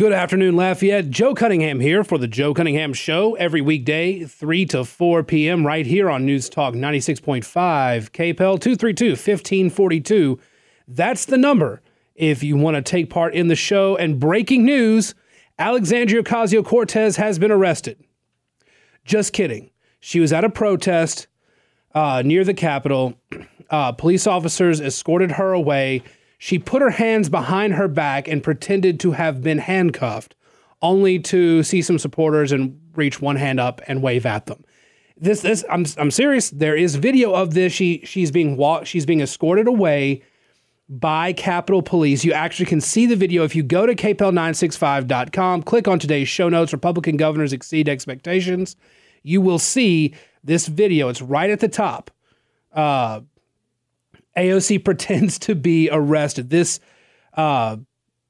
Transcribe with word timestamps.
Good 0.00 0.14
afternoon, 0.14 0.56
Lafayette. 0.56 1.10
Joe 1.10 1.34
Cunningham 1.34 1.78
here 1.78 2.02
for 2.04 2.16
the 2.16 2.26
Joe 2.26 2.54
Cunningham 2.54 2.94
Show 2.94 3.34
every 3.34 3.60
weekday, 3.60 4.24
3 4.24 4.64
to 4.64 4.86
4 4.86 5.22
p.m., 5.24 5.66
right 5.66 5.84
here 5.84 6.08
on 6.08 6.24
News 6.24 6.48
Talk 6.48 6.72
96.5, 6.72 7.44
KPEL 7.44 8.34
232 8.34 9.10
1542. 9.10 10.40
That's 10.88 11.26
the 11.26 11.36
number 11.36 11.82
if 12.14 12.42
you 12.42 12.56
want 12.56 12.76
to 12.76 12.82
take 12.82 13.10
part 13.10 13.34
in 13.34 13.48
the 13.48 13.54
show. 13.54 13.94
And 13.94 14.18
breaking 14.18 14.64
news 14.64 15.14
Alexandria 15.58 16.22
Ocasio 16.22 16.64
Cortez 16.64 17.16
has 17.16 17.38
been 17.38 17.50
arrested. 17.50 18.02
Just 19.04 19.34
kidding. 19.34 19.70
She 20.00 20.18
was 20.18 20.32
at 20.32 20.44
a 20.44 20.48
protest 20.48 21.26
uh, 21.94 22.22
near 22.24 22.42
the 22.42 22.54
Capitol. 22.54 23.20
Uh, 23.68 23.92
police 23.92 24.26
officers 24.26 24.80
escorted 24.80 25.30
her 25.30 25.52
away. 25.52 26.02
She 26.42 26.58
put 26.58 26.80
her 26.80 26.88
hands 26.88 27.28
behind 27.28 27.74
her 27.74 27.86
back 27.86 28.26
and 28.26 28.42
pretended 28.42 28.98
to 29.00 29.12
have 29.12 29.42
been 29.42 29.58
handcuffed, 29.58 30.34
only 30.80 31.18
to 31.18 31.62
see 31.62 31.82
some 31.82 31.98
supporters 31.98 32.50
and 32.50 32.80
reach 32.94 33.20
one 33.20 33.36
hand 33.36 33.60
up 33.60 33.82
and 33.86 34.02
wave 34.02 34.24
at 34.24 34.46
them. 34.46 34.64
This, 35.18 35.42
this, 35.42 35.66
I'm, 35.68 35.84
I'm 35.98 36.10
serious. 36.10 36.48
There 36.48 36.74
is 36.74 36.96
video 36.96 37.34
of 37.34 37.52
this. 37.52 37.74
She, 37.74 38.00
she's 38.06 38.30
being 38.30 38.56
walked. 38.56 38.86
She's 38.86 39.04
being 39.04 39.20
escorted 39.20 39.68
away 39.68 40.22
by 40.88 41.34
Capitol 41.34 41.82
Police. 41.82 42.24
You 42.24 42.32
actually 42.32 42.66
can 42.66 42.80
see 42.80 43.04
the 43.04 43.16
video 43.16 43.44
if 43.44 43.54
you 43.54 43.62
go 43.62 43.84
to 43.84 43.94
kpel965.com, 43.94 45.64
click 45.64 45.88
on 45.88 45.98
today's 45.98 46.26
show 46.26 46.48
notes. 46.48 46.72
Republican 46.72 47.18
governors 47.18 47.52
exceed 47.52 47.86
expectations. 47.86 48.76
You 49.22 49.42
will 49.42 49.58
see 49.58 50.14
this 50.42 50.68
video. 50.68 51.10
It's 51.10 51.20
right 51.20 51.50
at 51.50 51.60
the 51.60 51.68
top. 51.68 52.10
Uh, 52.72 53.20
AOC 54.36 54.84
pretends 54.84 55.38
to 55.40 55.54
be 55.54 55.88
arrested. 55.90 56.50
This 56.50 56.80
uh, 57.34 57.76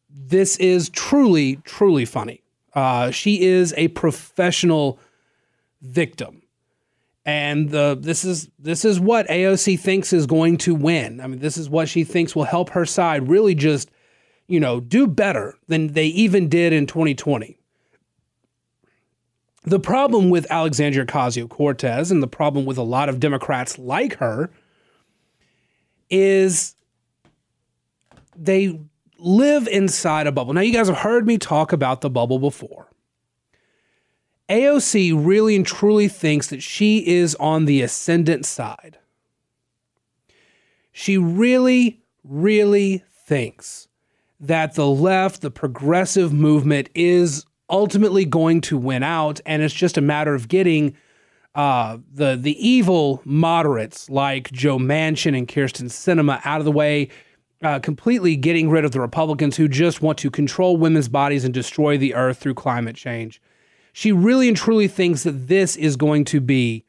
this 0.09 0.57
is 0.57 0.89
truly, 0.91 1.57
truly 1.65 2.05
funny. 2.05 2.43
Uh, 2.75 3.11
she 3.11 3.43
is 3.43 3.75
a 3.77 3.89
professional 3.89 4.99
victim, 5.83 6.43
and 7.25 7.71
the 7.71 7.97
this 8.01 8.25
is 8.25 8.49
this 8.59 8.85
is 8.85 9.01
what 9.01 9.27
AOC 9.29 9.79
thinks 9.79 10.13
is 10.13 10.27
going 10.27 10.57
to 10.59 10.75
win. 10.75 11.21
I 11.21 11.27
mean, 11.27 11.41
this 11.41 11.57
is 11.57 11.69
what 11.69 11.89
she 11.89 12.05
thinks 12.05 12.35
will 12.35 12.45
help 12.45 12.71
her 12.71 12.87
side 12.87 13.29
really 13.29 13.55
just, 13.55 13.91
you 14.47 14.61
know, 14.61 14.81
do 14.81 15.07
better 15.07 15.57
than 15.67 15.95
they 15.95 16.07
even 16.07 16.49
did 16.49 16.73
in 16.73 16.87
2020. 16.87 17.57
The 19.65 19.81
problem 19.81 20.31
with 20.31 20.51
Alexandria 20.51 21.05
Ocasio 21.05 21.49
Cortez 21.49 22.11
and 22.11 22.23
the 22.23 22.29
problem 22.29 22.65
with 22.65 22.79
a 22.79 22.83
lot 22.83 23.09
of 23.09 23.21
Democrats 23.21 23.79
like 23.79 24.17
her 24.17 24.51
is 26.11 26.75
they 28.37 28.81
live 29.19 29.69
inside 29.69 30.27
a 30.27 30.33
bubble. 30.33 30.53
Now, 30.53 30.61
you 30.63 30.73
guys 30.73 30.89
have 30.89 30.99
heard 30.99 31.27
me 31.27 31.39
talk 31.39 31.73
about 31.73 32.01
the 32.01 32.11
bubble 32.11 32.39
before. 32.39 32.89
AOC 34.49 35.13
really 35.25 35.55
and 35.55 35.65
truly 35.65 36.09
thinks 36.09 36.49
that 36.49 36.63
she 36.63 37.07
is 37.07 37.37
on 37.37 37.67
the 37.67 37.83
ascendant 37.83 38.45
side. 38.45 38.99
She 40.91 41.17
really, 41.17 42.03
really 42.25 43.05
thinks 43.27 43.87
that 44.41 44.75
the 44.75 44.89
left, 44.89 45.41
the 45.41 45.51
progressive 45.51 46.33
movement, 46.33 46.89
is 46.95 47.47
ultimately 47.69 48.25
going 48.25 48.61
to 48.63 48.77
win 48.77 49.05
out, 49.05 49.41
and 49.47 49.63
it's 49.63 49.75
just 49.75 49.97
a 49.97 50.03
matter 50.03 50.35
of 50.35 50.49
getting 50.49 50.97
uh, 51.55 51.99
the 52.13 52.37
the 52.37 52.57
evil 52.67 53.21
moderates 53.25 54.09
like 54.09 54.51
Joe 54.53 54.79
Manchin 54.79 55.37
and 55.37 55.49
Kyrsten 55.49 55.87
Sinema 55.87 56.41
out 56.45 56.61
of 56.61 56.65
the 56.65 56.73
way, 56.73 57.09
uh, 57.63 57.81
completely 57.81 58.37
getting 58.37 58.71
rid 58.71 58.85
of 58.85 58.93
the 58.93 59.01
Republicans 59.01 59.57
who 59.57 59.69
just 59.69 60.01
want 60.01 60.19
to 60.19 60.31
control 60.31 60.77
women's 60.77 61.09
bodies 61.09 61.45
and 61.45 61.53
destroy 61.53 61.99
the 61.99 62.15
earth 62.15 62.39
through 62.39 62.55
climate 62.55 62.97
change. 62.97 63.43
She 63.93 64.13
really 64.13 64.49
and 64.49 64.57
truly 64.57 64.87
thinks 64.87 65.25
that 65.25 65.49
this 65.49 65.77
is 65.77 65.97
going 65.97 66.25
to 66.27 66.41
be 66.41 66.85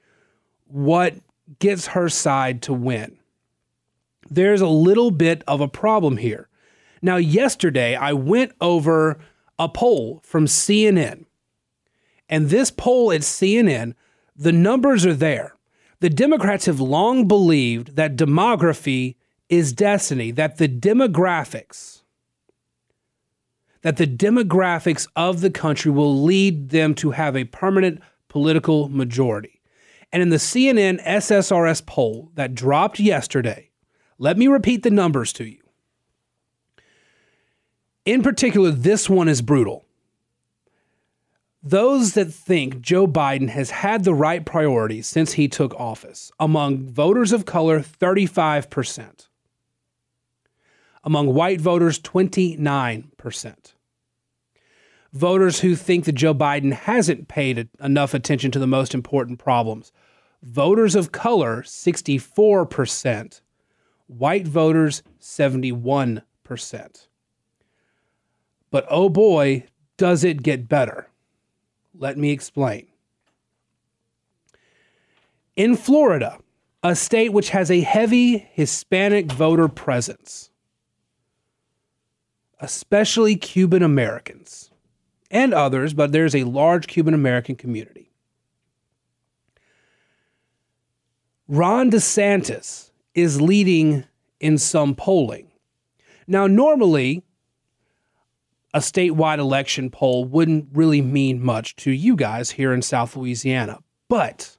what 0.68 1.16
gets 1.60 1.88
her 1.88 2.08
side 2.08 2.62
to 2.64 2.74
win. 2.74 3.18
There's 4.30 4.62
a 4.62 4.68
little 4.68 5.12
bit 5.12 5.44
of 5.48 5.60
a 5.60 5.68
problem 5.68 6.18
here. 6.18 6.48
Now, 7.02 7.18
yesterday 7.18 7.96
I 7.96 8.14
went 8.14 8.54
over 8.62 9.20
a 9.58 9.68
poll 9.68 10.22
from 10.24 10.46
CNN, 10.46 11.26
and 12.30 12.50
this 12.50 12.70
poll 12.72 13.12
at 13.12 13.22
CNN 13.22 13.96
the 14.36 14.52
numbers 14.52 15.06
are 15.06 15.16
there. 15.16 15.56
The 16.00 16.10
Democrats 16.10 16.66
have 16.66 16.80
long 16.80 17.28
believed 17.28 17.96
that 17.96 18.16
demography 18.16 19.16
is 19.50 19.74
destiny, 19.74 20.32
that 20.32 20.58
the 20.58 20.68
demographics 20.68 22.02
that 23.82 23.98
the 23.98 24.08
demographics 24.08 25.08
of 25.16 25.42
the 25.42 25.50
country 25.50 25.92
will 25.92 26.24
lead 26.24 26.70
them 26.70 26.94
to 26.96 27.12
have 27.12 27.36
a 27.36 27.46
permanent 27.46 28.00
political 28.28 28.90
majority. 28.90 29.60
And 30.12 30.22
in 30.22 30.30
the 30.30 30.38
CNN 30.38 31.04
SSRS 31.04 31.86
poll 31.86 32.32
that 32.36 32.54
dropped 32.54 33.00
yesterday, 33.00 33.72
let 34.18 34.38
me 34.38 34.48
repeat 34.48 34.84
the 34.84 34.92
numbers 34.92 35.34
to 35.34 35.46
you. 35.46 35.58
In 38.06 38.22
particular, 38.22 38.72
this 38.72 39.10
one 39.10 39.28
is 39.28 39.42
brutal. 39.42 39.86
Those 41.64 42.14
that 42.14 42.34
think 42.34 42.82
Joe 42.82 43.06
Biden 43.06 43.50
has 43.50 43.70
had 43.70 44.04
the 44.04 44.16
right 44.16 44.44
priorities 44.44 45.06
since 45.06 45.34
he 45.34 45.48
took 45.48 45.76
office, 45.76 46.32
among 46.40 46.90
voters 46.90 47.32
of 47.32 47.46
color, 47.46 47.82
35%. 47.82 49.28
Among 51.04 51.34
white 51.34 51.62
voters, 51.62 52.00
29%. 52.00 53.74
Voters 55.14 55.60
who 55.60 55.76
think 55.76 56.06
that 56.06 56.14
Joe 56.14 56.34
Biden 56.34 56.74
hasn't 56.74 57.28
paid 57.28 57.70
enough 57.80 58.16
attention 58.16 58.50
to 58.52 58.60
the 58.60 58.66
most 58.66 58.96
important 58.96 59.38
problems. 59.38 59.92
Voters 60.42 60.96
of 60.96 61.12
color, 61.12 61.62
64%. 61.62 63.42
White 64.08 64.48
voters, 64.48 65.04
71%. 65.20 66.24
But 68.72 68.86
oh 68.90 69.10
boy, 69.10 69.66
does 69.98 70.24
it 70.24 70.42
get 70.42 70.68
better. 70.68 71.11
Let 71.98 72.18
me 72.18 72.32
explain. 72.32 72.88
In 75.56 75.76
Florida, 75.76 76.40
a 76.84 76.96
state 76.96 77.34
which 77.34 77.50
has 77.50 77.70
a 77.70 77.82
heavy 77.82 78.38
Hispanic 78.54 79.32
voter 79.32 79.68
presence, 79.68 80.50
especially 82.60 83.36
Cuban 83.36 83.84
Americans 83.84 84.72
and 85.30 85.54
others, 85.54 85.94
but 85.94 86.12
there's 86.12 86.36
a 86.36 86.44
large 86.44 86.88
Cuban 86.88 87.14
American 87.14 87.56
community. 87.56 88.12
Ron 91.48 91.92
DeSantis 91.92 92.92
is 93.14 93.42
leading 93.42 94.06
in 94.40 94.58
some 94.58 94.96
polling. 94.96 95.52
Now, 96.26 96.48
normally, 96.48 97.24
a 98.74 98.80
statewide 98.80 99.40
election 99.40 99.90
poll 99.90 100.26
wouldn't 100.26 100.68
really 100.74 101.02
mean 101.02 101.44
much 101.44 101.76
to 101.78 101.92
you 101.92 102.16
guys 102.16 102.52
here 102.52 102.74
in 102.74 102.82
South 102.82 103.16
Louisiana. 103.16 103.80
But 104.08 104.58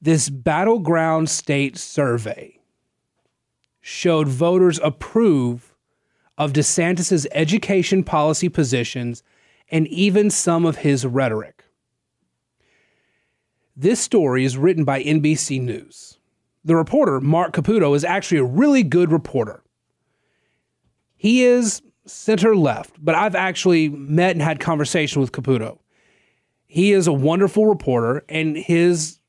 this 0.00 0.28
battleground 0.28 1.28
state 1.28 1.76
survey 1.76 2.60
showed 3.80 4.28
voters 4.28 4.78
approve 4.82 5.74
of 6.38 6.52
DeSantis's 6.52 7.26
education 7.32 8.04
policy 8.04 8.48
positions 8.48 9.22
and 9.70 9.86
even 9.88 10.30
some 10.30 10.64
of 10.64 10.78
his 10.78 11.04
rhetoric. 11.04 11.64
This 13.76 14.00
story 14.00 14.44
is 14.44 14.56
written 14.56 14.84
by 14.84 15.02
NBC 15.02 15.60
News. 15.60 16.18
The 16.64 16.76
reporter, 16.76 17.20
Mark 17.20 17.52
Caputo, 17.52 17.94
is 17.94 18.04
actually 18.04 18.38
a 18.38 18.44
really 18.44 18.82
good 18.82 19.12
reporter. 19.12 19.62
He 21.16 21.44
is 21.44 21.82
center 22.06 22.56
left, 22.56 22.96
but 23.04 23.14
I've 23.14 23.34
actually 23.34 23.88
met 23.88 24.32
and 24.32 24.42
had 24.42 24.60
conversation 24.60 25.20
with 25.20 25.32
Caputo. 25.32 25.78
He 26.66 26.92
is 26.92 27.06
a 27.06 27.12
wonderful 27.12 27.66
reporter, 27.66 28.24
and 28.28 28.56
his 28.56 29.20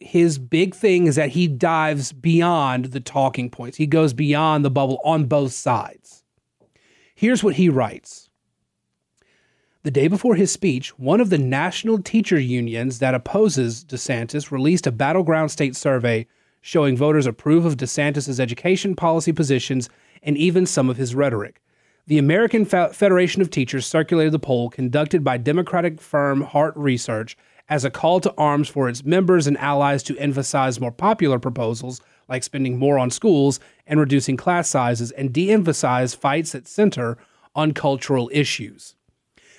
his 0.00 0.38
big 0.38 0.74
thing 0.74 1.06
is 1.06 1.14
that 1.14 1.30
he 1.30 1.46
dives 1.46 2.12
beyond 2.12 2.86
the 2.86 3.00
talking 3.00 3.48
points. 3.48 3.76
He 3.76 3.86
goes 3.86 4.12
beyond 4.12 4.64
the 4.64 4.70
bubble 4.70 5.00
on 5.04 5.26
both 5.26 5.52
sides. 5.52 6.24
Here's 7.14 7.44
what 7.44 7.54
he 7.54 7.68
writes. 7.68 8.28
The 9.84 9.90
day 9.92 10.08
before 10.08 10.34
his 10.34 10.50
speech, 10.50 10.98
one 10.98 11.20
of 11.20 11.30
the 11.30 11.38
national 11.38 12.02
teacher 12.02 12.38
unions 12.38 12.98
that 12.98 13.14
opposes 13.14 13.84
DeSantis 13.84 14.50
released 14.50 14.86
a 14.86 14.92
battleground 14.92 15.50
state 15.50 15.76
survey 15.76 16.26
showing 16.60 16.96
voters 16.96 17.26
approve 17.26 17.64
of 17.64 17.76
DeSantis' 17.76 18.38
education 18.40 18.94
policy 18.94 19.32
positions 19.32 19.88
and 20.22 20.36
even 20.36 20.66
some 20.66 20.88
of 20.88 20.96
his 20.96 21.14
rhetoric. 21.14 21.60
The 22.08 22.18
American 22.18 22.64
Federation 22.64 23.42
of 23.42 23.50
Teachers 23.50 23.86
circulated 23.86 24.32
the 24.32 24.40
poll 24.40 24.70
conducted 24.70 25.22
by 25.22 25.36
Democratic 25.36 26.00
firm 26.00 26.40
Hart 26.40 26.76
Research 26.76 27.36
as 27.68 27.84
a 27.84 27.90
call 27.90 28.18
to 28.20 28.34
arms 28.36 28.68
for 28.68 28.88
its 28.88 29.04
members 29.04 29.46
and 29.46 29.56
allies 29.58 30.02
to 30.04 30.18
emphasize 30.18 30.80
more 30.80 30.90
popular 30.90 31.38
proposals 31.38 32.00
like 32.28 32.42
spending 32.42 32.76
more 32.76 32.98
on 32.98 33.10
schools 33.10 33.60
and 33.86 34.00
reducing 34.00 34.36
class 34.36 34.68
sizes 34.68 35.12
and 35.12 35.32
de 35.32 35.52
emphasize 35.52 36.12
fights 36.12 36.52
that 36.52 36.66
center 36.66 37.18
on 37.54 37.72
cultural 37.72 38.28
issues. 38.32 38.96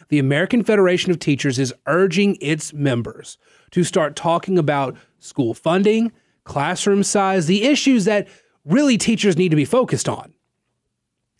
The 0.10 0.19
American 0.19 0.66
Federation 0.66 1.12
of 1.12 1.19
Teachers 1.19 1.57
is 1.57 1.74
urging 1.88 2.38
its 2.42 2.74
members 2.74 3.38
to 3.72 3.86
start 3.86 4.18
talking 4.18 4.57
about 4.57 4.98
school 5.19 5.54
funding, 5.54 6.12
classroom 6.44 7.04
size, 7.04 7.45
the 7.45 7.63
issues 7.63 8.04
that 8.04 8.28
really 8.66 8.98
teachers 8.98 9.38
need 9.38 9.50
to 9.50 9.56
be 9.56 9.63
focused 9.63 10.10
on, 10.10 10.32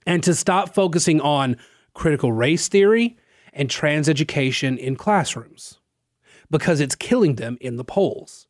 and 0.05 0.23
to 0.23 0.33
stop 0.33 0.73
focusing 0.73 1.21
on 1.21 1.57
critical 1.94 2.31
race 2.31 2.67
theory 2.67 3.17
and 3.53 3.69
trans 3.69 4.09
education 4.09 4.77
in 4.77 4.95
classrooms 4.95 5.79
because 6.50 6.79
it's 6.79 6.95
killing 6.95 7.35
them 7.35 7.57
in 7.61 7.77
the 7.77 7.83
polls. 7.83 8.47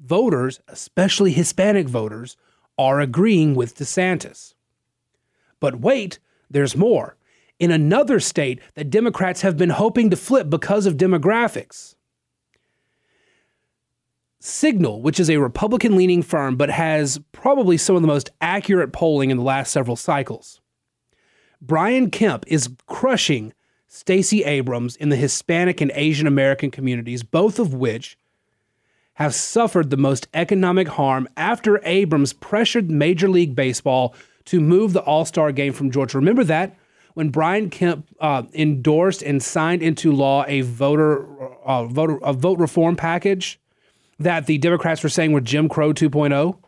Voters, 0.00 0.60
especially 0.68 1.32
Hispanic 1.32 1.88
voters, 1.88 2.36
are 2.78 3.00
agreeing 3.00 3.54
with 3.54 3.76
DeSantis. 3.76 4.54
But 5.60 5.80
wait, 5.80 6.18
there's 6.50 6.76
more. 6.76 7.16
In 7.58 7.70
another 7.70 8.18
state 8.18 8.60
that 8.74 8.90
Democrats 8.90 9.42
have 9.42 9.56
been 9.56 9.70
hoping 9.70 10.10
to 10.10 10.16
flip 10.16 10.50
because 10.50 10.86
of 10.86 10.96
demographics. 10.96 11.94
Signal, 14.40 15.00
which 15.00 15.18
is 15.18 15.30
a 15.30 15.38
Republican 15.38 15.96
leaning 15.96 16.22
firm 16.22 16.56
but 16.56 16.68
has 16.70 17.20
probably 17.32 17.78
some 17.78 17.96
of 17.96 18.02
the 18.02 18.08
most 18.08 18.30
accurate 18.40 18.92
polling 18.92 19.30
in 19.30 19.38
the 19.38 19.42
last 19.42 19.70
several 19.70 19.96
cycles. 19.96 20.60
Brian 21.66 22.10
Kemp 22.10 22.44
is 22.46 22.68
crushing 22.86 23.52
Stacey 23.88 24.44
Abrams 24.44 24.96
in 24.96 25.08
the 25.08 25.16
Hispanic 25.16 25.80
and 25.80 25.90
Asian 25.94 26.26
American 26.26 26.70
communities, 26.70 27.22
both 27.22 27.58
of 27.58 27.72
which 27.72 28.18
have 29.14 29.34
suffered 29.34 29.90
the 29.90 29.96
most 29.96 30.28
economic 30.34 30.88
harm 30.88 31.28
after 31.36 31.80
Abrams 31.84 32.32
pressured 32.32 32.90
Major 32.90 33.28
League 33.28 33.54
Baseball 33.54 34.14
to 34.46 34.60
move 34.60 34.92
the 34.92 35.02
All 35.02 35.24
Star 35.24 35.52
game 35.52 35.72
from 35.72 35.90
Georgia. 35.90 36.18
Remember 36.18 36.44
that? 36.44 36.76
When 37.14 37.30
Brian 37.30 37.70
Kemp 37.70 38.08
uh, 38.20 38.42
endorsed 38.52 39.22
and 39.22 39.40
signed 39.40 39.82
into 39.82 40.12
law 40.12 40.44
a 40.48 40.62
voter, 40.62 41.26
uh, 41.64 41.84
voter 41.84 42.18
a 42.22 42.32
vote 42.32 42.58
reform 42.58 42.96
package 42.96 43.60
that 44.18 44.46
the 44.46 44.58
Democrats 44.58 45.02
were 45.02 45.08
saying 45.08 45.32
were 45.32 45.40
Jim 45.40 45.68
Crow 45.68 45.92
2.0, 45.92 46.58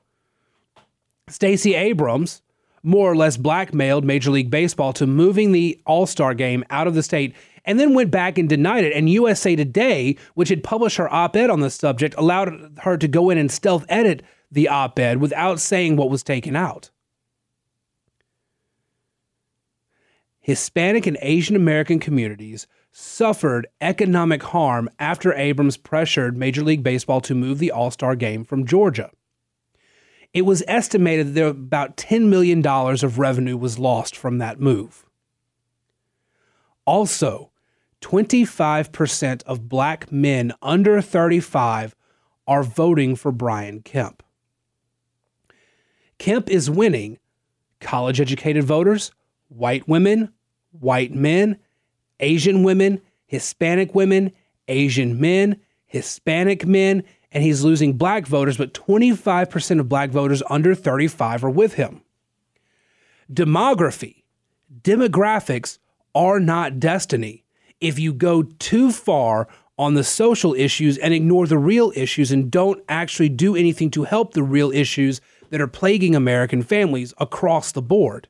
Stacey 1.29 1.75
Abrams 1.75 2.43
more 2.87 3.11
or 3.11 3.17
less 3.17 3.37
blackmailed 3.37 4.05
Major 4.05 4.31
League 4.31 4.49
Baseball 4.49 4.93
to 4.93 5.07
moving 5.07 5.51
the 5.51 5.79
All 5.87 6.07
Star 6.07 6.35
game 6.35 6.65
out 6.71 6.87
of 6.87 6.95
the 6.95 7.03
state 7.03 7.35
and 7.65 7.81
then 7.81 7.95
went 7.95 8.13
back 8.13 8.39
and 8.39 8.49
denied 8.49 8.85
it. 8.85 8.93
And 8.93 9.11
USA 9.11 9.57
Today, 9.57 10.17
which 10.35 10.49
had 10.49 10.63
published 10.63 10.97
her 10.99 11.13
op 11.13 11.35
ed 11.35 11.51
on 11.51 11.61
the 11.61 11.69
subject, 11.69 12.15
allowed 12.17 12.79
her 12.83 12.97
to 12.97 13.09
go 13.09 13.29
in 13.29 13.39
and 13.39 13.51
stealth 13.51 13.85
edit 13.89 14.23
the 14.53 14.69
op 14.69 14.99
ed 15.01 15.21
without 15.21 15.59
saying 15.59 15.97
what 15.97 16.11
was 16.11 16.23
taken 16.23 16.55
out. 16.55 16.91
Hispanic 20.39 21.09
and 21.09 21.19
Asian 21.23 21.57
American 21.57 21.99
communities 21.99 22.69
suffered 22.93 23.67
economic 23.81 24.45
harm 24.45 24.89
after 25.01 25.35
Abrams 25.35 25.77
pressured 25.77 26.37
Major 26.37 26.63
League 26.63 26.85
Baseball 26.85 27.21
to 27.23 27.35
move 27.35 27.59
the 27.59 27.73
All 27.73 27.91
Star 27.91 28.15
game 28.15 28.45
from 28.45 28.65
Georgia 28.65 29.11
it 30.37 30.45
was 30.45 30.63
estimated 30.69 31.33
that 31.33 31.47
about 31.47 31.97
$10 31.97 32.27
million 32.27 32.65
of 32.67 33.19
revenue 33.19 33.57
was 33.57 33.79
lost 33.79 34.15
from 34.15 34.37
that 34.37 34.61
move. 34.61 35.07
Also, 36.85 37.51
25% 38.03 39.43
of 39.45 39.67
black 39.67 40.13
men 40.13 40.53
under 40.61 41.01
35 41.01 41.97
are 42.47 42.63
voting 42.63 43.17
for 43.17 43.33
Brian 43.33 43.81
Kemp. 43.81 44.23
Kemp 46.19 46.51
is 46.51 46.69
winning 46.69 47.19
college 47.81 48.21
educated 48.21 48.65
voters, 48.65 49.13
white 49.49 49.89
women, 49.89 50.31
white 50.73 51.15
men, 51.15 51.57
Asian 52.21 52.63
women, 52.63 53.01
Hispanic 53.25 53.95
women, 53.95 54.33
Asian 54.69 55.19
men, 55.19 55.57
Hispanic 55.87 56.67
men, 56.67 57.05
and 57.37 57.45
he's 57.45 57.63
losing 57.63 57.99
black 57.99 58.27
voters, 58.27 58.57
but 58.57 58.73
25% 58.73 59.79
of 59.79 59.91
black 59.91 60.09
voters 60.09 60.43
under 60.49 60.75
35 60.75 61.45
are 61.45 61.51
with 61.51 61.75
him. 61.75 62.01
Demography, 63.31 64.23
demographics 64.81 65.79
are 66.15 66.41
not 66.41 66.81
destiny. 66.81 67.45
If 67.79 67.99
you 67.99 68.15
go 68.15 68.45
too 68.45 68.91
far 68.91 69.49
on 69.77 69.93
the 69.93 70.03
social 70.03 70.55
issues 70.55 70.97
and 70.97 71.13
ignore 71.13 71.47
the 71.47 71.59
real 71.59 71.93
issues 71.95 72.33
and 72.33 72.51
don't 72.51 72.83
actually 72.89 73.29
do 73.29 73.55
anything 73.55 73.91
to 73.91 74.05
help 74.05 74.33
the 74.33 74.43
real 74.43 74.73
issues 74.73 75.21
that 75.51 75.61
are 75.61 75.69
plaguing 75.69 76.15
American 76.15 76.63
families 76.63 77.13
across 77.19 77.71
the 77.71 77.83
board. 77.83 78.29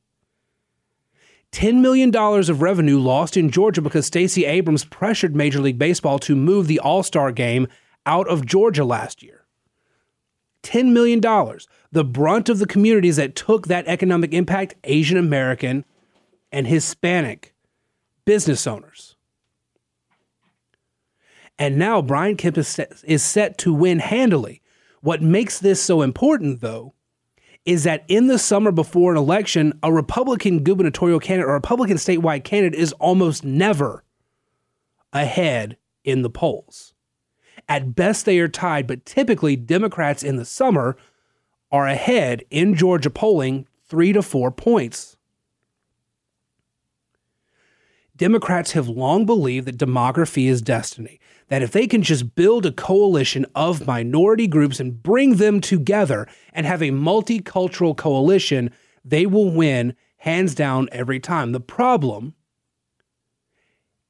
$10 1.53 1.77
million 1.77 2.13
of 2.13 2.61
revenue 2.61 2.99
lost 2.99 3.37
in 3.37 3.53
Georgia 3.53 3.81
because 3.81 4.05
Stacey 4.05 4.47
Abrams 4.47 4.85
pressured 4.85 5.37
Major 5.37 5.61
League 5.61 5.79
Baseball 5.79 6.19
to 6.19 6.35
move 6.35 6.67
the 6.67 6.81
All 6.81 7.05
Star 7.05 7.31
game 7.31 7.69
out 8.07 8.29
of 8.29 8.47
Georgia 8.47 8.85
last 8.85 9.23
year. 9.23 9.45
$10 10.63 10.93
million. 10.93 11.21
The 11.93 12.05
brunt 12.05 12.49
of 12.49 12.59
the 12.59 12.67
communities 12.67 13.17
that 13.17 13.37
took 13.37 13.67
that 13.67 13.87
economic 13.87 14.33
impact 14.33 14.75
Asian 14.85 15.17
American 15.19 15.85
and 16.51 16.67
Hispanic 16.67 17.55
business 18.25 18.67
owners. 18.67 19.17
And 21.59 21.79
now 21.79 22.03
Brian 22.03 22.37
Kemp 22.37 22.59
is 22.59 22.69
set, 22.69 22.93
is 23.05 23.23
set 23.23 23.59
to 23.59 23.73
win 23.73 23.99
handily. 24.01 24.63
What 25.01 25.23
makes 25.23 25.59
this 25.59 25.83
so 25.83 26.03
important, 26.03 26.61
though, 26.61 26.95
is 27.65 27.85
that 27.85 28.05
in 28.09 28.27
the 28.27 28.39
summer 28.39 28.71
before 28.71 29.13
an 29.13 29.19
election, 29.19 29.79
a 29.83 29.93
Republican 29.93 30.63
gubernatorial 30.63 31.19
candidate 31.19 31.49
or 31.49 31.55
Republican 31.55 31.97
statewide 31.97 32.45
candidate 32.45 32.79
is 32.79 32.93
almost 32.95 33.45
never 33.45 34.05
ahead 35.13 35.77
in 36.05 36.23
the 36.23 36.31
polls. 36.31 36.95
At 37.69 37.95
best, 37.95 38.25
they 38.25 38.39
are 38.39 38.49
tied, 38.49 38.87
but 38.87 39.05
typically, 39.05 39.57
Democrats 39.57 40.23
in 40.23 40.37
the 40.37 40.45
summer 40.45 40.97
are 41.73 41.87
ahead 41.87 42.45
in 42.51 42.75
Georgia 42.75 43.11
polling 43.11 43.67
three 43.89 44.13
to 44.13 44.23
four 44.23 44.51
points. 44.51 45.17
Democrats 48.17 48.73
have 48.73 48.89
long 48.89 49.27
believed 49.27 49.67
that 49.67 49.77
demography 49.77 50.47
is 50.47 50.63
destiny, 50.63 51.21
that 51.49 51.63
if 51.63 51.73
they 51.73 51.87
can 51.87 52.03
just 52.03 52.35
build 52.35 52.65
a 52.65 52.73
coalition 52.73 53.45
of 53.55 53.87
minority 53.87 54.47
groups 54.47 54.81
and 54.81 55.03
bring 55.03 55.37
them 55.37 55.61
together 55.61 56.27
and 56.53 56.65
have 56.67 56.83
a 56.83 56.91
multicultural 56.91 57.97
coalition, 57.97 58.71
they 59.05 59.27
will 59.27 59.51
win 59.51 59.95
hands 60.19 60.55
down 60.55 60.89
every 60.93 61.21
time. 61.21 61.53
The 61.53 61.61
problem 61.61 62.35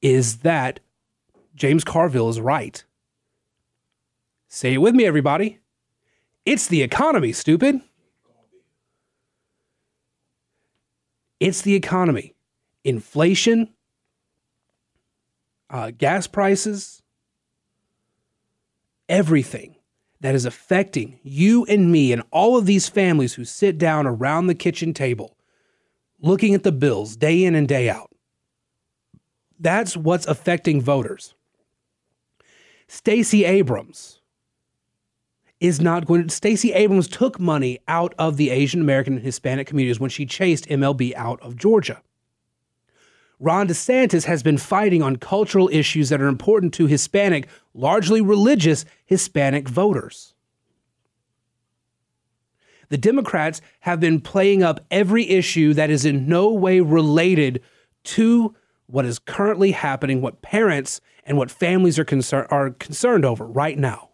is 0.01 0.37
that 0.37 0.79
James 1.53 1.83
Carville 1.83 2.29
is 2.29 2.39
right. 2.39 2.83
Say 4.47 4.75
it 4.75 4.77
with 4.77 4.95
me, 4.95 5.05
everybody. 5.05 5.59
It's 6.45 6.67
the 6.67 6.81
economy, 6.81 7.33
stupid. 7.33 7.81
It's 11.39 11.61
the 11.61 11.75
economy. 11.75 12.35
Inflation, 12.83 13.73
uh, 15.69 15.91
gas 15.91 16.27
prices, 16.27 17.01
everything 19.09 19.75
that 20.21 20.35
is 20.35 20.45
affecting 20.45 21.19
you 21.21 21.65
and 21.65 21.91
me 21.91 22.11
and 22.11 22.23
all 22.31 22.57
of 22.57 22.65
these 22.65 22.89
families 22.89 23.33
who 23.33 23.45
sit 23.45 23.77
down 23.77 24.07
around 24.07 24.47
the 24.47 24.55
kitchen 24.55 24.93
table 24.93 25.37
looking 26.19 26.55
at 26.55 26.63
the 26.63 26.71
bills 26.71 27.15
day 27.15 27.43
in 27.43 27.53
and 27.53 27.67
day 27.67 27.89
out. 27.89 28.09
That's 29.59 29.97
what's 29.97 30.25
affecting 30.25 30.81
voters. 30.81 31.35
Stacey 32.87 33.43
Abrams 33.43 34.21
is 35.59 35.81
not 35.81 36.05
going 36.05 36.27
to. 36.27 36.33
Stacey 36.33 36.73
Abrams 36.73 37.07
took 37.07 37.39
money 37.39 37.79
out 37.87 38.13
of 38.17 38.37
the 38.37 38.49
Asian 38.49 38.81
American 38.81 39.13
and 39.13 39.23
Hispanic 39.23 39.67
communities 39.67 39.99
when 39.99 40.09
she 40.09 40.25
chased 40.25 40.67
MLB 40.67 41.13
out 41.15 41.41
of 41.41 41.55
Georgia. 41.55 42.01
Ron 43.39 43.67
DeSantis 43.67 44.25
has 44.25 44.41
been 44.41 44.57
fighting 44.57 45.03
on 45.03 45.17
cultural 45.17 45.69
issues 45.71 46.09
that 46.09 46.21
are 46.21 46.27
important 46.27 46.73
to 46.75 46.87
Hispanic, 46.87 47.47
largely 47.73 48.19
religious 48.19 48.83
Hispanic 49.05 49.69
voters. 49.69 50.33
The 52.89 52.97
Democrats 52.97 53.61
have 53.81 53.99
been 53.99 54.21
playing 54.21 54.63
up 54.63 54.79
every 54.89 55.29
issue 55.29 55.73
that 55.73 55.89
is 55.89 56.05
in 56.05 56.27
no 56.27 56.51
way 56.51 56.79
related 56.79 57.61
to 58.05 58.55
what 58.87 59.05
is 59.05 59.19
currently 59.19 59.71
happening, 59.71 60.21
what 60.21 60.41
parents 60.41 61.01
and 61.25 61.37
what 61.37 61.51
families 61.51 61.99
are, 61.99 62.05
concern- 62.05 62.47
are 62.49 62.71
concerned 62.71 63.25
over 63.25 63.45
right 63.45 63.77
now. 63.77 64.06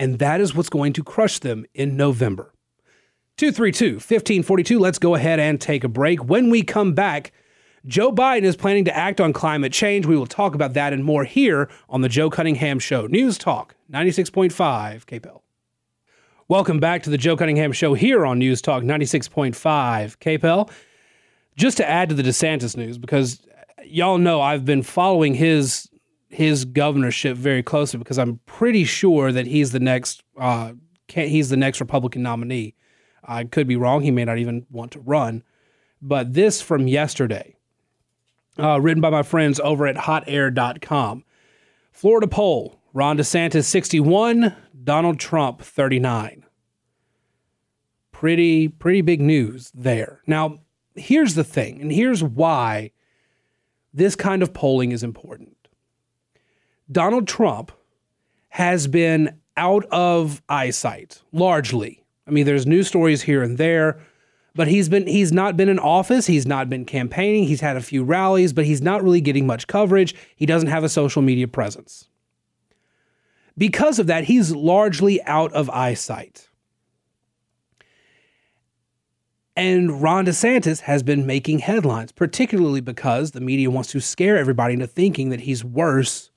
And 0.00 0.18
that 0.18 0.40
is 0.40 0.54
what's 0.54 0.70
going 0.70 0.94
to 0.94 1.04
crush 1.04 1.40
them 1.40 1.66
in 1.74 1.94
November. 1.94 2.54
232 3.36 3.96
1542. 3.96 4.78
Let's 4.78 4.98
go 4.98 5.14
ahead 5.14 5.38
and 5.38 5.60
take 5.60 5.84
a 5.84 5.88
break. 5.88 6.24
When 6.24 6.48
we 6.48 6.62
come 6.62 6.94
back, 6.94 7.32
Joe 7.84 8.10
Biden 8.10 8.44
is 8.44 8.56
planning 8.56 8.86
to 8.86 8.96
act 8.96 9.20
on 9.20 9.34
climate 9.34 9.74
change. 9.74 10.06
We 10.06 10.16
will 10.16 10.26
talk 10.26 10.54
about 10.54 10.72
that 10.72 10.94
and 10.94 11.04
more 11.04 11.24
here 11.24 11.68
on 11.90 12.00
the 12.00 12.08
Joe 12.08 12.30
Cunningham 12.30 12.78
Show. 12.78 13.08
News 13.08 13.36
Talk 13.36 13.74
96.5 13.92 15.04
KPEL. 15.04 15.42
Welcome 16.48 16.80
back 16.80 17.02
to 17.02 17.10
the 17.10 17.18
Joe 17.18 17.36
Cunningham 17.36 17.72
Show 17.72 17.92
here 17.92 18.24
on 18.24 18.38
News 18.38 18.62
Talk 18.62 18.82
96.5 18.82 19.52
KPEL. 20.16 20.70
just 21.56 21.76
to 21.76 21.86
add 21.86 22.08
to 22.08 22.14
the 22.14 22.22
DeSantis 22.22 22.74
news, 22.74 22.96
because 22.96 23.42
y'all 23.84 24.16
know 24.16 24.40
I've 24.40 24.64
been 24.64 24.82
following 24.82 25.34
his 25.34 25.89
his 26.30 26.64
governorship 26.64 27.36
very 27.36 27.62
closely 27.62 27.98
because 27.98 28.18
I'm 28.18 28.40
pretty 28.46 28.84
sure 28.84 29.32
that 29.32 29.46
he's 29.46 29.72
the 29.72 29.80
next 29.80 30.22
uh, 30.38 30.72
he's 31.08 31.50
the 31.50 31.56
next 31.56 31.80
Republican 31.80 32.22
nominee. 32.22 32.74
I 33.22 33.44
could 33.44 33.66
be 33.66 33.76
wrong. 33.76 34.02
He 34.02 34.10
may 34.10 34.24
not 34.24 34.38
even 34.38 34.64
want 34.70 34.92
to 34.92 35.00
run. 35.00 35.42
But 36.00 36.32
this 36.32 36.62
from 36.62 36.88
yesterday, 36.88 37.56
uh, 38.58 38.80
written 38.80 39.00
by 39.00 39.10
my 39.10 39.22
friends 39.22 39.60
over 39.60 39.86
at 39.86 39.96
hotair.com. 39.96 41.24
Florida 41.92 42.26
poll 42.26 42.80
Ron 42.92 43.18
DeSantis 43.18 43.64
61, 43.64 44.54
Donald 44.82 45.20
Trump 45.20 45.62
39. 45.62 46.44
Pretty, 48.12 48.68
pretty 48.68 49.00
big 49.00 49.20
news 49.20 49.70
there. 49.74 50.20
Now, 50.26 50.58
here's 50.94 51.34
the 51.34 51.44
thing, 51.44 51.80
and 51.80 51.92
here's 51.92 52.22
why 52.22 52.90
this 53.94 54.16
kind 54.16 54.42
of 54.42 54.52
polling 54.52 54.92
is 54.92 55.02
important. 55.02 55.56
Donald 56.90 57.28
Trump 57.28 57.72
has 58.50 58.86
been 58.86 59.38
out 59.56 59.84
of 59.86 60.42
eyesight 60.48 61.22
largely. 61.32 62.04
I 62.26 62.30
mean, 62.30 62.46
there's 62.46 62.66
news 62.66 62.88
stories 62.88 63.22
here 63.22 63.42
and 63.42 63.58
there, 63.58 64.00
but 64.54 64.68
he's 64.68 64.88
been 64.88 65.06
he's 65.06 65.32
not 65.32 65.56
been 65.56 65.68
in 65.68 65.78
office, 65.78 66.26
he's 66.26 66.46
not 66.46 66.68
been 66.68 66.84
campaigning, 66.84 67.44
he's 67.44 67.60
had 67.60 67.76
a 67.76 67.80
few 67.80 68.02
rallies, 68.02 68.52
but 68.52 68.64
he's 68.64 68.82
not 68.82 69.02
really 69.02 69.20
getting 69.20 69.46
much 69.46 69.66
coverage. 69.66 70.14
He 70.34 70.46
doesn't 70.46 70.68
have 70.68 70.84
a 70.84 70.88
social 70.88 71.22
media 71.22 71.46
presence. 71.46 72.08
Because 73.56 73.98
of 73.98 74.06
that, 74.06 74.24
he's 74.24 74.52
largely 74.52 75.22
out 75.24 75.52
of 75.52 75.68
eyesight. 75.70 76.48
And 79.56 80.02
Ron 80.02 80.24
DeSantis 80.24 80.80
has 80.82 81.02
been 81.02 81.26
making 81.26 81.58
headlines, 81.58 82.12
particularly 82.12 82.80
because 82.80 83.32
the 83.32 83.40
media 83.40 83.70
wants 83.70 83.90
to 83.90 84.00
scare 84.00 84.38
everybody 84.38 84.74
into 84.74 84.86
thinking 84.86 85.28
that 85.28 85.40
he's 85.40 85.62
worse 85.62 86.30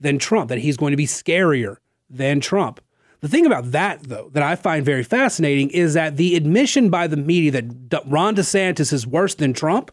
than 0.00 0.18
Trump, 0.18 0.48
that 0.48 0.58
he's 0.58 0.76
going 0.76 0.90
to 0.90 0.96
be 0.96 1.06
scarier 1.06 1.76
than 2.10 2.40
Trump. 2.40 2.80
The 3.20 3.28
thing 3.28 3.46
about 3.46 3.72
that, 3.72 4.02
though, 4.02 4.28
that 4.34 4.42
I 4.42 4.54
find 4.54 4.84
very 4.84 5.02
fascinating 5.02 5.70
is 5.70 5.94
that 5.94 6.18
the 6.18 6.36
admission 6.36 6.90
by 6.90 7.06
the 7.06 7.16
media 7.16 7.52
that 7.52 8.02
Ron 8.06 8.36
DeSantis 8.36 8.92
is 8.92 9.06
worse 9.06 9.34
than 9.34 9.54
Trump, 9.54 9.90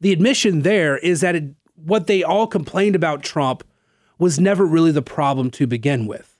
the 0.00 0.12
admission 0.12 0.62
there 0.62 0.96
is 0.96 1.20
that 1.20 1.34
it, 1.34 1.44
what 1.74 2.06
they 2.06 2.22
all 2.22 2.46
complained 2.46 2.96
about 2.96 3.22
Trump 3.22 3.64
was 4.18 4.40
never 4.40 4.64
really 4.64 4.92
the 4.92 5.02
problem 5.02 5.50
to 5.50 5.66
begin 5.66 6.06
with. 6.06 6.34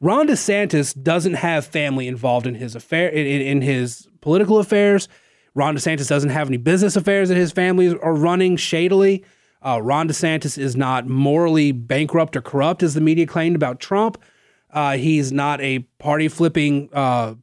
Ron 0.00 0.28
DeSantis 0.28 1.00
doesn't 1.02 1.34
have 1.34 1.66
family 1.66 2.06
involved 2.06 2.46
in 2.46 2.54
his 2.54 2.76
affair 2.76 3.08
in, 3.08 3.26
in 3.26 3.62
his 3.62 4.08
political 4.20 4.58
affairs. 4.58 5.08
Ron 5.54 5.76
DeSantis 5.76 6.08
doesn't 6.08 6.30
have 6.30 6.48
any 6.48 6.56
business 6.56 6.96
affairs 6.96 7.30
that 7.30 7.36
his 7.36 7.50
family 7.50 7.96
are 7.98 8.14
running 8.14 8.56
shadily. 8.56 9.24
Uh, 9.64 9.80
Ron 9.82 10.08
DeSantis 10.08 10.56
is 10.56 10.76
not 10.76 11.06
morally 11.06 11.72
bankrupt 11.72 12.36
or 12.36 12.40
corrupt, 12.40 12.82
as 12.82 12.94
the 12.94 13.00
media 13.00 13.26
claimed 13.26 13.56
about 13.56 13.80
Trump. 13.80 14.22
Uh, 14.70 14.96
he's 14.96 15.32
not 15.32 15.60
a 15.60 15.80
party 15.98 16.28
flipping. 16.28 16.88
Uh, 16.92 17.34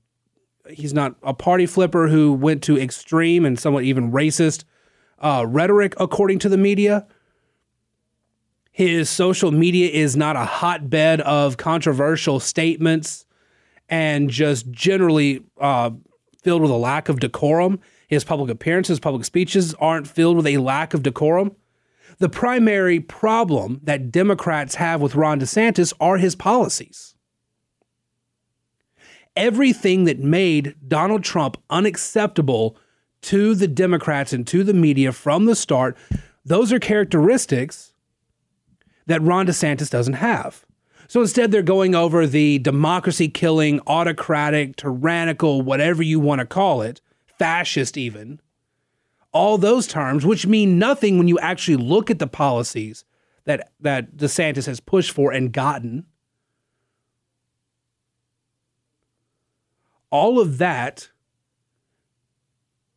he's 0.70 0.94
not 0.94 1.16
a 1.24 1.34
party 1.34 1.66
flipper 1.66 2.08
who 2.08 2.32
went 2.34 2.64
to 2.64 2.78
extreme 2.80 3.46
and 3.46 3.60
somewhat 3.60 3.84
even 3.84 4.12
racist 4.12 4.64
uh, 5.20 5.46
rhetoric, 5.48 5.94
according 6.00 6.40
to 6.40 6.50
the 6.50 6.58
media. 6.58 7.06
His 8.72 9.10
social 9.10 9.52
media 9.52 9.90
is 9.90 10.16
not 10.18 10.36
a 10.36 10.44
hotbed 10.44 11.22
of 11.22 11.58
controversial 11.58 12.40
statements 12.40 13.26
and 13.88 14.30
just 14.30 14.70
generally 14.72 15.44
uh, 15.60 15.92
filled 16.44 16.62
with 16.62 16.72
a 16.72 16.76
lack 16.76 17.08
of 17.08 17.20
decorum. 17.20 17.80
His 18.08 18.24
public 18.24 18.50
appearances, 18.52 19.00
public 19.00 19.26
speeches 19.26 19.74
aren't 19.76 20.08
filled 20.08 20.38
with 20.38 20.48
a 20.48 20.58
lack 20.58 20.94
of 20.94 21.04
decorum. 21.04 21.56
The 22.18 22.30
primary 22.30 23.00
problem 23.00 23.82
that 23.84 24.12
Democrats 24.12 24.76
have 24.76 25.02
with 25.02 25.16
Ron 25.16 25.40
DeSantis 25.40 25.94
are 26.00 26.18
his 26.18 26.36
policies. 26.36 27.16
Everything 29.36 30.06
that 30.06 30.20
made 30.20 30.76
Donald 30.88 31.24
Trump 31.24 31.58
unacceptable 31.70 32.78
to 33.24 33.54
the 33.54 33.68
Democrats 33.68 34.32
and 34.32 34.48
to 34.48 34.64
the 34.64 34.74
media 34.74 35.12
from 35.12 35.46
the 35.46 35.56
start, 35.56 35.98
those 36.46 36.72
are 36.72 36.80
characteristics 36.80 37.94
that 39.08 39.22
Ron 39.22 39.48
DeSantis 39.48 39.90
doesn't 39.90 40.14
have. 40.14 40.66
So 41.08 41.22
instead, 41.22 41.52
they're 41.52 41.62
going 41.62 41.96
over 41.96 42.26
the 42.26 42.60
democracy 42.60 43.28
killing, 43.28 43.80
autocratic, 43.88 44.78
tyrannical, 44.78 45.62
whatever 45.62 46.02
you 46.02 46.20
want 46.20 46.40
to 46.40 46.48
call 46.48 46.82
it, 46.82 47.02
fascist 47.38 47.98
even, 47.98 48.40
all 49.36 49.58
those 49.58 49.86
terms, 49.86 50.26
which 50.26 50.48
mean 50.48 50.80
nothing 50.80 51.18
when 51.18 51.28
you 51.28 51.38
actually 51.40 51.76
look 51.76 52.10
at 52.10 52.20
the 52.20 52.26
policies 52.26 53.04
that 53.44 53.70
that 53.82 54.16
DeSantis 54.16 54.66
has 54.66 54.80
pushed 54.80 55.12
for 55.12 55.34
and 55.34 55.52
gotten. 55.52 56.06
All 60.10 60.40
of 60.40 60.58
that 60.60 61.10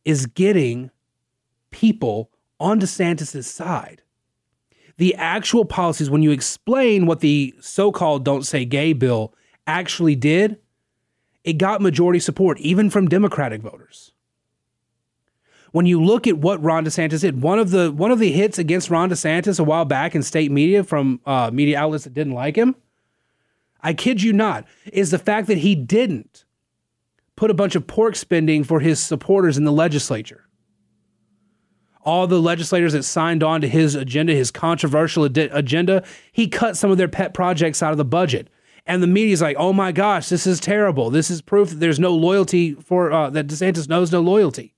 is 0.05 0.27
getting 0.27 0.91
people 1.71 2.31
on 2.57 2.79
DeSantis' 2.79 3.43
side. 3.43 4.01
The 4.95 5.15
actual 5.15 5.65
policies, 5.65 6.09
when 6.09 6.23
you 6.23 6.31
explain 6.31 7.05
what 7.05 7.19
the 7.19 7.53
so 7.59 7.91
called 7.91 8.23
Don't 8.23 8.45
Say 8.45 8.63
Gay 8.63 8.93
bill 8.93 9.33
actually 9.67 10.15
did, 10.15 10.57
it 11.43 11.57
got 11.57 11.81
majority 11.81 12.19
support, 12.19 12.57
even 12.61 12.89
from 12.89 13.09
Democratic 13.09 13.61
voters 13.61 14.13
when 15.71 15.85
you 15.85 16.03
look 16.03 16.27
at 16.27 16.37
what 16.37 16.61
Ron 16.63 16.85
DeSantis 16.85 17.21
did, 17.21 17.41
one 17.41 17.59
of 17.59 17.71
the 17.71 17.91
one 17.91 18.11
of 18.11 18.19
the 18.19 18.31
hits 18.31 18.57
against 18.57 18.89
Ron 18.89 19.09
DeSantis 19.09 19.59
a 19.59 19.63
while 19.63 19.85
back 19.85 20.15
in 20.15 20.23
state 20.23 20.51
media 20.51 20.83
from 20.83 21.19
uh, 21.25 21.51
media 21.53 21.79
outlets 21.79 22.05
that 22.05 22.13
didn't 22.13 22.33
like 22.33 22.55
him, 22.55 22.75
I 23.81 23.93
kid 23.93 24.21
you 24.21 24.33
not, 24.33 24.65
is 24.91 25.11
the 25.11 25.19
fact 25.19 25.47
that 25.47 25.59
he 25.59 25.75
didn't 25.75 26.45
put 27.35 27.51
a 27.51 27.53
bunch 27.53 27.75
of 27.75 27.87
pork 27.87 28.15
spending 28.15 28.63
for 28.63 28.79
his 28.79 28.99
supporters 28.99 29.57
in 29.57 29.63
the 29.63 29.71
legislature. 29.71 30.45
All 32.01 32.27
the 32.27 32.41
legislators 32.41 32.93
that 32.93 33.03
signed 33.03 33.43
on 33.43 33.61
to 33.61 33.67
his 33.67 33.95
agenda, 33.95 34.33
his 34.33 34.51
controversial 34.51 35.25
ad- 35.25 35.37
agenda, 35.37 36.03
he 36.31 36.47
cut 36.47 36.75
some 36.75 36.91
of 36.91 36.97
their 36.97 37.07
pet 37.07 37.33
projects 37.33 37.83
out 37.83 37.91
of 37.91 37.97
the 37.97 38.05
budget. 38.05 38.49
And 38.85 39.03
the 39.03 39.07
media's 39.07 39.41
like, 39.41 39.57
"Oh 39.59 39.71
my 39.71 39.91
gosh, 39.91 40.29
this 40.29 40.47
is 40.47 40.59
terrible. 40.59 41.11
This 41.11 41.29
is 41.29 41.41
proof 41.41 41.69
that 41.69 41.75
there's 41.75 41.99
no 41.99 42.15
loyalty 42.15 42.73
for 42.73 43.11
uh, 43.11 43.29
that 43.29 43.47
DeSantis 43.47 43.87
knows 43.87 44.11
no 44.11 44.21
loyalty." 44.21 44.73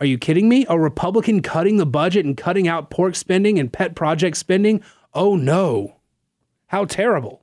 Are 0.00 0.06
you 0.06 0.18
kidding 0.18 0.48
me? 0.48 0.64
A 0.68 0.78
Republican 0.78 1.42
cutting 1.42 1.76
the 1.76 1.86
budget 1.86 2.24
and 2.24 2.36
cutting 2.36 2.68
out 2.68 2.90
pork 2.90 3.16
spending 3.16 3.58
and 3.58 3.72
pet 3.72 3.94
project 3.94 4.36
spending? 4.36 4.82
Oh 5.12 5.36
no. 5.36 5.96
How 6.66 6.84
terrible. 6.84 7.42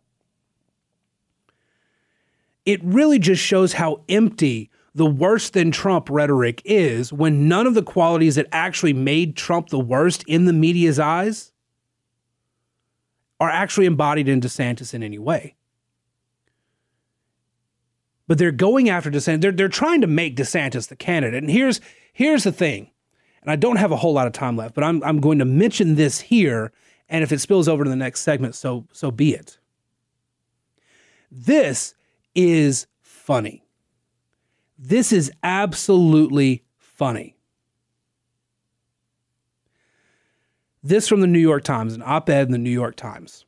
It 2.66 2.84
really 2.84 3.20
just 3.20 3.42
shows 3.42 3.74
how 3.74 4.02
empty 4.08 4.70
the 4.94 5.06
worse 5.06 5.50
than 5.50 5.72
Trump 5.72 6.10
rhetoric 6.10 6.62
is 6.64 7.12
when 7.12 7.48
none 7.48 7.68
of 7.68 7.74
the 7.74 7.84
qualities 7.84 8.36
that 8.36 8.48
actually 8.52 8.94
made 8.94 9.36
Trump 9.36 9.70
the 9.70 9.80
worst 9.80 10.24
in 10.26 10.46
the 10.46 10.54
media's 10.54 11.00
eyes 11.00 11.52
are 13.40 13.50
actually 13.50 13.86
embodied 13.86 14.30
in 14.30 14.40
DeSantis 14.40 14.94
in 14.94 15.04
any 15.04 15.20
way 15.20 15.56
but 18.28 18.38
they're 18.38 18.52
going 18.52 18.90
after 18.90 19.12
DeSantis. 19.12 19.42
They're, 19.42 19.52
they're 19.52 19.68
trying 19.68 20.02
to 20.02 20.08
make 20.08 20.36
DeSantis 20.36 20.88
the 20.88 20.96
candidate. 20.96 21.44
And 21.44 21.52
here's 21.52 21.80
here's 22.16 22.46
the 22.46 22.52
thing, 22.52 22.90
and 23.42 23.52
I 23.52 23.58
don't 23.58 23.76
have 23.76 23.92
a 23.92 23.98
whole 23.98 24.14
lot 24.14 24.26
of 24.26 24.34
time 24.34 24.58
left, 24.58 24.74
but 24.74 24.84
I'm 24.84 25.04
I'm 25.04 25.20
going 25.20 25.38
to 25.40 25.46
mention 25.46 25.96
this 25.96 26.22
here, 26.22 26.72
and 27.08 27.24
if 27.24 27.32
it 27.32 27.42
spills 27.42 27.68
over 27.68 27.84
to 27.84 27.90
the 27.90 27.96
next 27.96 28.22
segment, 28.22 28.56
so 28.56 28.88
so 28.92 29.12
be 29.12 29.36
it. 29.36 29.60
This 31.30 31.94
is 32.34 32.88
funny. 33.02 33.64
This 34.80 35.12
is 35.12 35.32
absolutely 35.44 36.64
funny. 36.78 37.36
This 40.82 41.08
from 41.08 41.22
the 41.22 41.28
New 41.28 41.40
York 41.40 41.64
Times, 41.64 41.94
an 41.94 42.04
op 42.06 42.30
ed 42.30 42.48
in 42.48 42.52
the 42.52 42.58
New 42.58 42.70
York 42.70 42.96
Times. 42.96 43.46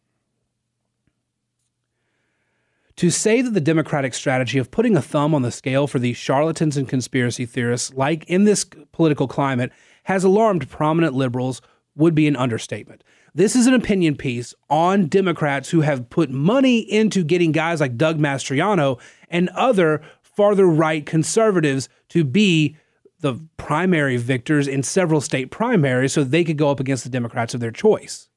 To 2.98 3.12
say 3.12 3.44
that 3.44 3.54
the 3.54 3.62
Democratic 3.62 4.16
strategy 4.16 4.58
of 4.58 4.72
putting 4.72 4.98
a 4.98 5.02
thumb 5.04 5.36
on 5.36 5.44
the 5.44 5.52
scale 5.52 5.86
for 5.86 6.00
these 6.00 6.18
charlatans 6.18 6.78
and 6.78 6.90
conspiracy 6.90 7.46
theorists, 7.46 7.94
like 7.94 8.26
in 8.26 8.46
this 8.46 8.66
political 8.92 9.28
climate, 9.28 9.72
has 10.06 10.24
alarmed 10.24 10.68
prominent 10.68 11.14
liberals 11.14 11.62
would 11.96 12.16
be 12.16 12.28
an 12.28 12.36
understatement. 12.36 13.04
This 13.36 13.56
is 13.56 13.68
an 13.68 13.76
opinion 13.76 14.16
piece 14.16 14.56
on 14.68 15.06
Democrats 15.08 15.70
who 15.70 15.82
have 15.82 16.10
put 16.10 16.32
money 16.32 16.80
into 16.80 17.24
getting 17.24 17.52
guys 17.52 17.80
like 17.80 17.98
Doug 17.98 18.18
Mastriano 18.18 19.00
and 19.30 19.50
other 19.50 20.02
farther 20.24 20.66
right 20.66 21.06
conservatives 21.06 21.90
to 22.10 22.24
be 22.24 22.78
the 23.20 23.40
primary 23.58 24.18
victors 24.18 24.68
in 24.68 24.82
several 24.82 25.22
state 25.22 25.52
primaries 25.52 26.14
so 26.14 26.24
they 26.24 26.44
could 26.44 26.58
go 26.58 26.72
up 26.72 26.80
against 26.80 27.04
the 27.04 27.12
Democrats 27.12 27.54
of 27.54 27.60
their 27.60 27.70
choice. 27.70 28.28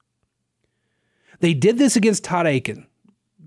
They 1.41 1.55
did 1.55 1.79
this 1.79 1.97
against 1.97 2.25
Todd 2.25 2.47
Akin. 2.47 2.87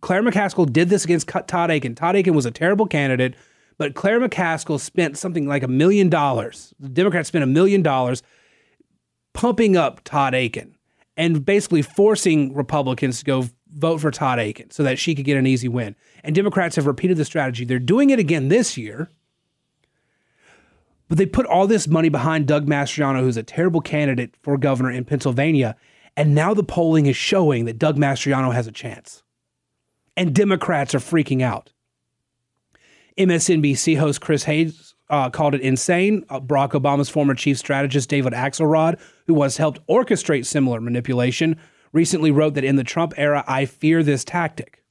Claire 0.04 0.22
McCaskill 0.22 0.72
did 0.72 0.90
this 0.90 1.06
against 1.06 1.30
Todd 1.48 1.72
Akin. 1.72 1.96
Todd 1.96 2.18
Akin 2.18 2.36
was 2.36 2.46
a 2.46 2.52
terrible 2.52 2.86
candidate, 2.86 3.36
But 3.78 3.96
Claire 3.96 4.20
McCaskill 4.20 4.78
spent 4.78 5.18
something 5.18 5.48
like 5.48 5.64
a 5.64 5.68
million 5.68 6.10
dollars. 6.10 6.74
The 6.78 6.90
Democrats 6.90 7.30
spent 7.30 7.44
a 7.44 7.48
million 7.48 7.82
dollars 7.82 8.22
pumping 9.32 9.78
up 9.78 10.04
Todd 10.04 10.36
Akin 10.36 10.76
and 11.16 11.46
basically 11.46 11.82
forcing 11.82 12.54
Republicans 12.54 13.20
to 13.20 13.26
go 13.26 13.50
vote 13.70 14.02
for 14.02 14.12
Todd 14.12 14.40
Akin 14.40 14.72
so 14.72 14.84
that 14.84 15.00
she 15.00 15.16
could 15.16 15.24
get 15.24 15.38
an 15.38 15.48
easy 15.48 15.70
win. 15.70 15.96
And 16.22 16.36
Democrats 16.36 16.76
have 16.76 16.86
repeated 16.86 17.16
the 17.16 17.26
strategy. 17.26 17.64
They're 17.64 17.80
doing 17.80 18.10
it 18.10 18.20
again 18.20 18.50
this 18.50 18.78
year. 18.78 19.10
But 21.08 21.18
they 21.18 21.26
put 21.26 21.46
all 21.46 21.66
this 21.66 21.88
money 21.88 22.10
behind 22.10 22.46
Doug 22.46 22.68
Mastriano, 22.68 23.22
who's 23.22 23.38
a 23.38 23.44
terrible 23.44 23.80
candidate 23.80 24.36
for 24.44 24.58
governor 24.58 24.92
in 24.92 25.06
Pennsylvania. 25.06 25.78
And 26.18 26.36
now 26.36 26.54
the 26.54 26.62
polling 26.62 27.06
is 27.06 27.16
showing 27.16 27.64
that 27.66 27.80
Doug 27.80 27.98
Mastriano 27.98 28.54
has 28.54 28.68
a 28.68 28.72
chance. 28.72 29.23
And 30.16 30.34
Democrats 30.34 30.94
are 30.94 31.00
freaking 31.00 31.42
out. 31.42 31.72
MSNBC 33.18 33.98
host 33.98 34.22
Chris 34.22 34.44
Hayes 34.44 34.94
uh, 35.10 35.30
called 35.30 35.56
it 35.56 35.62
insane. 35.62 36.26
Uh, 36.30 36.40
Barack 36.40 36.72
Obama's 36.72 37.10
former 37.10 37.36
chief 37.36 37.58
strategist, 37.58 38.10
David 38.10 38.34
Axelrod, 38.34 39.00
who 39.28 39.34
once 39.34 39.58
helped 39.58 39.86
orchestrate 39.88 40.46
similar 40.46 40.80
manipulation, 40.82 41.60
recently 41.92 42.32
wrote 42.32 42.56
that 42.56 42.64
in 42.64 42.76
the 42.76 42.84
Trump 42.84 43.14
era, 43.18 43.44
I 43.48 43.66
fear 43.66 44.04
this 44.04 44.24
tactic. 44.24 44.84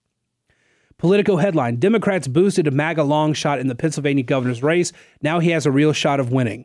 Politico 0.99 1.37
headline 1.37 1.77
Democrats 1.77 2.29
boosted 2.29 2.69
a 2.69 2.71
MAGA 2.71 3.03
long 3.03 3.33
shot 3.33 3.59
in 3.59 3.67
the 3.67 3.75
Pennsylvania 3.75 4.23
governor's 4.23 4.63
race. 4.63 4.93
Now 5.21 5.41
he 5.41 5.51
has 5.51 5.67
a 5.67 5.73
real 5.73 5.93
shot 5.93 6.21
of 6.21 6.31
winning. 6.31 6.65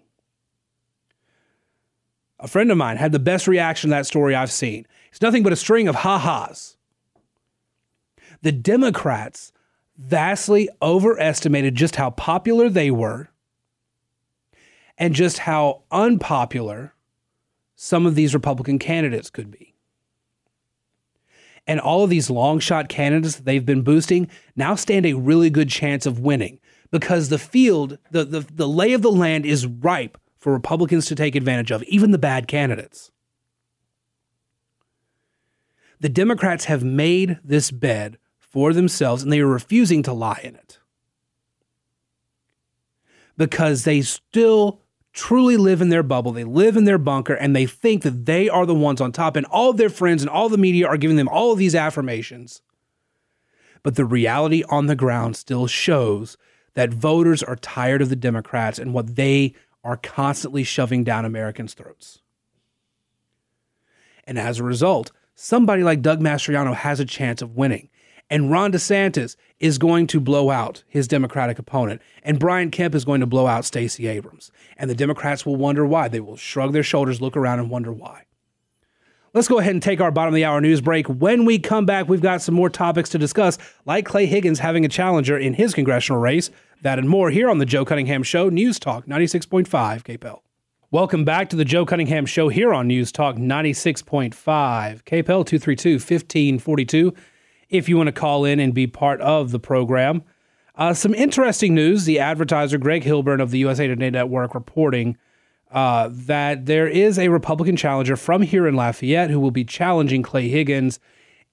A 2.39 2.47
friend 2.47 2.69
of 2.69 2.77
mine 2.77 2.97
had 2.97 3.11
the 3.11 3.17
best 3.17 3.47
reaction 3.47 3.89
to 3.89 3.95
that 3.95 4.05
story 4.05 4.35
I've 4.35 4.51
seen. 4.51 4.85
It's 5.09 5.23
nothing 5.23 5.41
but 5.41 5.53
a 5.53 5.55
string 5.55 5.87
of 5.87 5.95
ha 5.95 6.19
ha's. 6.19 6.76
The 8.41 8.51
Democrats 8.51 9.51
vastly 9.97 10.69
overestimated 10.81 11.75
just 11.75 11.95
how 11.95 12.11
popular 12.11 12.69
they 12.69 12.91
were 12.91 13.29
and 14.97 15.13
just 15.13 15.39
how 15.39 15.83
unpopular 15.91 16.93
some 17.75 18.05
of 18.05 18.15
these 18.15 18.33
Republican 18.33 18.79
candidates 18.79 19.29
could 19.29 19.51
be. 19.51 19.75
And 21.65 21.79
all 21.79 22.03
of 22.03 22.09
these 22.09 22.29
long 22.29 22.59
shot 22.59 22.89
candidates 22.89 23.35
that 23.35 23.45
they've 23.45 23.65
been 23.65 23.81
boosting 23.81 24.29
now 24.55 24.75
stand 24.75 25.05
a 25.05 25.13
really 25.13 25.49
good 25.49 25.69
chance 25.69 26.05
of 26.05 26.19
winning 26.19 26.59
because 26.91 27.29
the 27.29 27.37
field, 27.37 27.97
the, 28.11 28.23
the, 28.23 28.39
the 28.39 28.67
lay 28.67 28.93
of 28.93 29.01
the 29.01 29.11
land 29.11 29.45
is 29.45 29.67
ripe 29.67 30.17
for 30.39 30.53
Republicans 30.53 31.07
to 31.07 31.15
take 31.15 31.35
advantage 31.35 31.71
of, 31.71 31.83
even 31.83 32.11
the 32.11 32.17
bad 32.17 32.47
candidates. 32.47 33.11
The 35.99 36.09
Democrats 36.09 36.65
have 36.65 36.83
made 36.83 37.39
this 37.43 37.71
bed 37.71 38.17
for 38.49 38.73
themselves 38.73 39.23
and 39.23 39.31
they 39.31 39.39
are 39.39 39.47
refusing 39.47 40.03
to 40.03 40.13
lie 40.13 40.41
in 40.43 40.55
it 40.55 40.79
because 43.37 43.83
they 43.83 44.01
still 44.01 44.81
truly 45.13 45.57
live 45.57 45.81
in 45.81 45.89
their 45.89 46.03
bubble. 46.03 46.31
They 46.31 46.43
live 46.43 46.77
in 46.77 46.85
their 46.85 46.97
bunker 46.97 47.33
and 47.33 47.55
they 47.55 47.65
think 47.65 48.03
that 48.03 48.25
they 48.25 48.49
are 48.49 48.65
the 48.65 48.75
ones 48.75 49.01
on 49.01 49.11
top. 49.11 49.35
And 49.35 49.45
all 49.47 49.71
of 49.71 49.77
their 49.77 49.89
friends 49.89 50.21
and 50.21 50.29
all 50.29 50.49
the 50.49 50.57
media 50.57 50.87
are 50.87 50.97
giving 50.97 51.17
them 51.17 51.29
all 51.29 51.51
of 51.51 51.57
these 51.57 51.75
affirmations. 51.75 52.61
But 53.83 53.95
the 53.95 54.05
reality 54.05 54.63
on 54.69 54.87
the 54.87 54.95
ground 54.95 55.35
still 55.35 55.67
shows 55.67 56.37
that 56.73 56.93
voters 56.93 57.41
are 57.41 57.55
tired 57.55 58.01
of 58.01 58.09
the 58.09 58.15
Democrats 58.15 58.77
and 58.77 58.93
what 58.93 59.15
they 59.15 59.55
are 59.83 59.97
constantly 59.97 60.63
shoving 60.63 61.03
down 61.03 61.25
Americans' 61.25 61.73
throats. 61.73 62.21
And 64.25 64.37
as 64.37 64.59
a 64.59 64.63
result, 64.63 65.11
somebody 65.33 65.83
like 65.83 66.01
Doug 66.01 66.19
Mastriano 66.19 66.75
has 66.75 66.99
a 66.99 67.05
chance 67.05 67.41
of 67.41 67.55
winning. 67.55 67.89
And 68.29 68.51
Ron 68.51 68.73
DeSantis 68.73 69.35
is 69.59 69.77
going 69.77 70.07
to 70.07 70.19
blow 70.19 70.49
out 70.49 70.83
his 70.87 71.07
Democratic 71.07 71.59
opponent. 71.59 72.01
And 72.23 72.39
Brian 72.39 72.71
Kemp 72.71 72.93
is 72.93 73.05
going 73.05 73.21
to 73.21 73.25
blow 73.25 73.47
out 73.47 73.65
Stacey 73.65 74.07
Abrams. 74.07 74.51
And 74.75 74.89
the 74.89 74.95
Democrats 74.95 75.45
will 75.45 75.55
wonder 75.55 75.85
why. 75.85 76.09
They 76.09 76.19
will 76.19 76.35
shrug 76.35 76.73
their 76.73 76.83
shoulders, 76.83 77.21
look 77.21 77.37
around, 77.37 77.59
and 77.59 77.69
wonder 77.69 77.91
why. 77.91 78.25
Let's 79.33 79.47
go 79.47 79.59
ahead 79.59 79.73
and 79.73 79.83
take 79.83 80.01
our 80.01 80.11
bottom 80.11 80.33
of 80.33 80.35
the 80.35 80.45
hour 80.45 80.59
news 80.59 80.81
break. 80.81 81.07
When 81.07 81.45
we 81.45 81.59
come 81.59 81.85
back, 81.85 82.09
we've 82.09 82.21
got 82.21 82.41
some 82.41 82.55
more 82.55 82.69
topics 82.69 83.09
to 83.09 83.17
discuss, 83.17 83.57
like 83.85 84.05
Clay 84.05 84.25
Higgins 84.25 84.59
having 84.59 84.83
a 84.83 84.89
challenger 84.89 85.37
in 85.37 85.53
his 85.53 85.73
congressional 85.73 86.19
race. 86.19 86.49
That 86.81 86.99
and 86.99 87.09
more 87.09 87.29
here 87.29 87.49
on 87.49 87.59
the 87.59 87.65
Joe 87.65 87.85
Cunningham 87.85 88.23
Show, 88.23 88.49
News 88.49 88.79
Talk 88.79 89.05
96.5 89.05 89.67
KPEL. 89.67 90.39
Welcome 90.89 91.25
back 91.25 91.49
to 91.49 91.55
the 91.55 91.65
Joe 91.65 91.85
Cunningham 91.85 92.25
Show 92.25 92.49
here 92.49 92.73
on 92.73 92.87
News 92.87 93.11
Talk 93.11 93.35
96.5 93.35 94.31
KPEL 94.33 95.45
232 95.45 95.93
1542 95.95 97.13
if 97.69 97.89
you 97.89 97.97
want 97.97 98.07
to 98.07 98.13
call 98.13 98.45
in 98.45 98.59
and 98.59 98.73
be 98.73 98.87
part 98.87 99.19
of 99.21 99.51
the 99.51 99.59
program. 99.59 100.23
Uh, 100.75 100.93
some 100.93 101.13
interesting 101.15 101.73
news 101.73 102.05
the 102.05 102.19
advertiser 102.19 102.77
Greg 102.77 103.03
Hilburn 103.03 103.41
of 103.41 103.51
the 103.51 103.57
USA 103.59 103.87
Today 103.87 104.09
Network 104.09 104.53
reporting 104.53 105.17
uh, 105.71 106.09
that 106.11 106.65
there 106.65 106.87
is 106.87 107.17
a 107.19 107.29
Republican 107.29 107.75
challenger 107.75 108.15
from 108.15 108.41
here 108.41 108.67
in 108.67 108.75
Lafayette 108.75 109.29
who 109.29 109.39
will 109.39 109.51
be 109.51 109.65
challenging 109.65 110.21
Clay 110.21 110.47
Higgins 110.47 110.99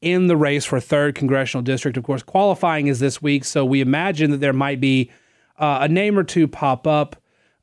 in 0.00 0.26
the 0.26 0.36
race 0.36 0.64
for 0.64 0.78
third 0.78 1.14
congressional 1.14 1.62
district. 1.62 1.96
Of 1.96 2.04
course, 2.04 2.22
qualifying 2.22 2.86
is 2.86 3.00
this 3.00 3.22
week, 3.22 3.44
so 3.44 3.64
we 3.64 3.80
imagine 3.80 4.30
that 4.30 4.40
there 4.40 4.52
might 4.52 4.80
be 4.80 5.10
uh, 5.58 5.78
a 5.80 5.88
name 5.88 6.18
or 6.18 6.24
two 6.24 6.46
pop 6.46 6.86
up. 6.86 7.16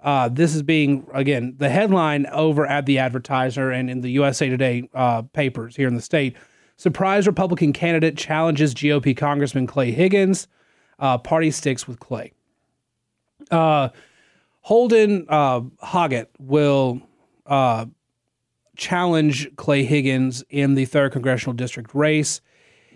Uh, 0.04 0.28
this 0.28 0.56
is 0.56 0.64
being 0.64 1.06
again 1.14 1.54
the 1.60 1.70
headline 1.70 2.26
over 2.28 2.66
at 2.66 2.88
the 2.88 2.98
advertiser 2.98 3.70
and 3.70 3.88
in 3.88 4.02
the 4.02 4.10
USA 4.10 4.50
Today 4.50 4.90
uh, 4.96 5.22
papers 5.22 5.76
here 5.76 5.88
in 5.88 5.94
the 5.94 6.02
state 6.02 6.36
Surprise 6.82 7.28
Republican 7.28 7.74
candidate 7.74 8.18
challenges 8.18 8.74
GOP 8.74 9.16
Congressman 9.16 9.68
Clay 9.68 9.92
Higgins. 9.92 10.48
Uh, 10.98 11.16
party 11.16 11.52
sticks 11.52 11.88
with 11.88 12.00
Clay. 12.00 12.34
Uh, 13.52 13.90
Holden 14.62 15.28
uh, 15.30 15.62
Hoggatt 15.84 16.26
will 16.40 17.00
uh, 17.46 17.86
challenge 18.78 19.56
Clay 19.58 19.84
Higgins 19.84 20.44
in 20.50 20.74
the 20.74 20.86
third 20.86 21.12
congressional 21.12 21.54
district 21.54 21.94
race. 21.94 22.42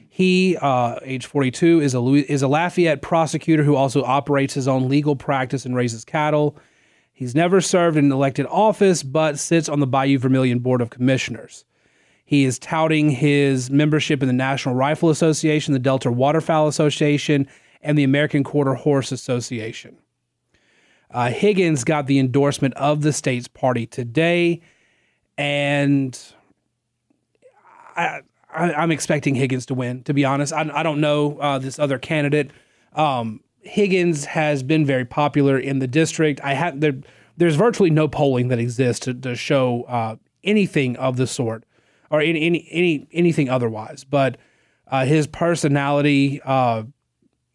He, 0.09 0.57
uh, 0.59 0.97
age 1.03 1.27
42, 1.27 1.79
is 1.79 1.93
a 1.93 2.01
is 2.01 2.41
a 2.41 2.47
Lafayette 2.47 3.03
prosecutor 3.03 3.63
who 3.63 3.75
also 3.75 4.03
operates 4.03 4.55
his 4.55 4.67
own 4.67 4.89
legal 4.89 5.15
practice 5.15 5.63
and 5.63 5.75
raises 5.75 6.03
cattle. 6.03 6.57
He's 7.13 7.35
never 7.35 7.61
served 7.61 7.97
in 7.97 8.11
elected 8.11 8.47
office, 8.47 9.03
but 9.03 9.37
sits 9.37 9.69
on 9.69 9.79
the 9.79 9.85
Bayou 9.85 10.17
Vermilion 10.17 10.57
Board 10.57 10.81
of 10.81 10.89
Commissioners. 10.89 11.65
He 12.25 12.43
is 12.43 12.57
touting 12.57 13.11
his 13.11 13.69
membership 13.69 14.23
in 14.23 14.27
the 14.27 14.33
National 14.33 14.73
Rifle 14.73 15.11
Association, 15.11 15.73
the 15.73 15.79
Delta 15.79 16.11
Waterfowl 16.11 16.67
Association, 16.67 17.47
and 17.83 17.97
the 17.97 18.03
American 18.03 18.43
Quarter 18.43 18.73
Horse 18.73 19.11
Association. 19.11 19.97
Uh, 21.11 21.29
Higgins 21.29 21.83
got 21.83 22.07
the 22.07 22.17
endorsement 22.17 22.73
of 22.73 23.03
the 23.03 23.13
state's 23.13 23.47
party 23.47 23.85
today, 23.85 24.59
and 25.37 26.19
I, 27.95 28.21
am 28.51 28.91
expecting 28.91 29.35
Higgins 29.35 29.67
to 29.67 29.75
win. 29.75 30.03
To 30.03 30.13
be 30.13 30.25
honest, 30.25 30.51
I, 30.51 30.69
I 30.73 30.81
don't 30.81 30.99
know 30.99 31.37
uh, 31.37 31.59
this 31.59 31.77
other 31.77 31.99
candidate. 31.99 32.49
Um, 32.93 33.41
Higgins 33.61 34.25
has 34.25 34.63
been 34.63 34.83
very 34.83 35.05
popular 35.05 35.59
in 35.59 35.77
the 35.77 35.87
district. 35.87 36.41
I 36.43 36.53
have 36.53 36.81
there, 36.81 36.95
there's 37.37 37.55
virtually 37.55 37.91
no 37.91 38.07
polling 38.07 38.47
that 38.47 38.59
exists 38.59 39.05
to, 39.05 39.13
to 39.13 39.35
show 39.35 39.83
uh, 39.83 40.15
anything 40.43 40.95
of 40.97 41.17
the 41.17 41.27
sort 41.27 41.64
or 42.09 42.21
any 42.21 42.41
any, 42.41 42.67
any 42.71 43.07
anything 43.11 43.49
otherwise. 43.49 44.03
But 44.03 44.37
uh, 44.87 45.05
his 45.05 45.27
personality, 45.27 46.41
uh, 46.43 46.83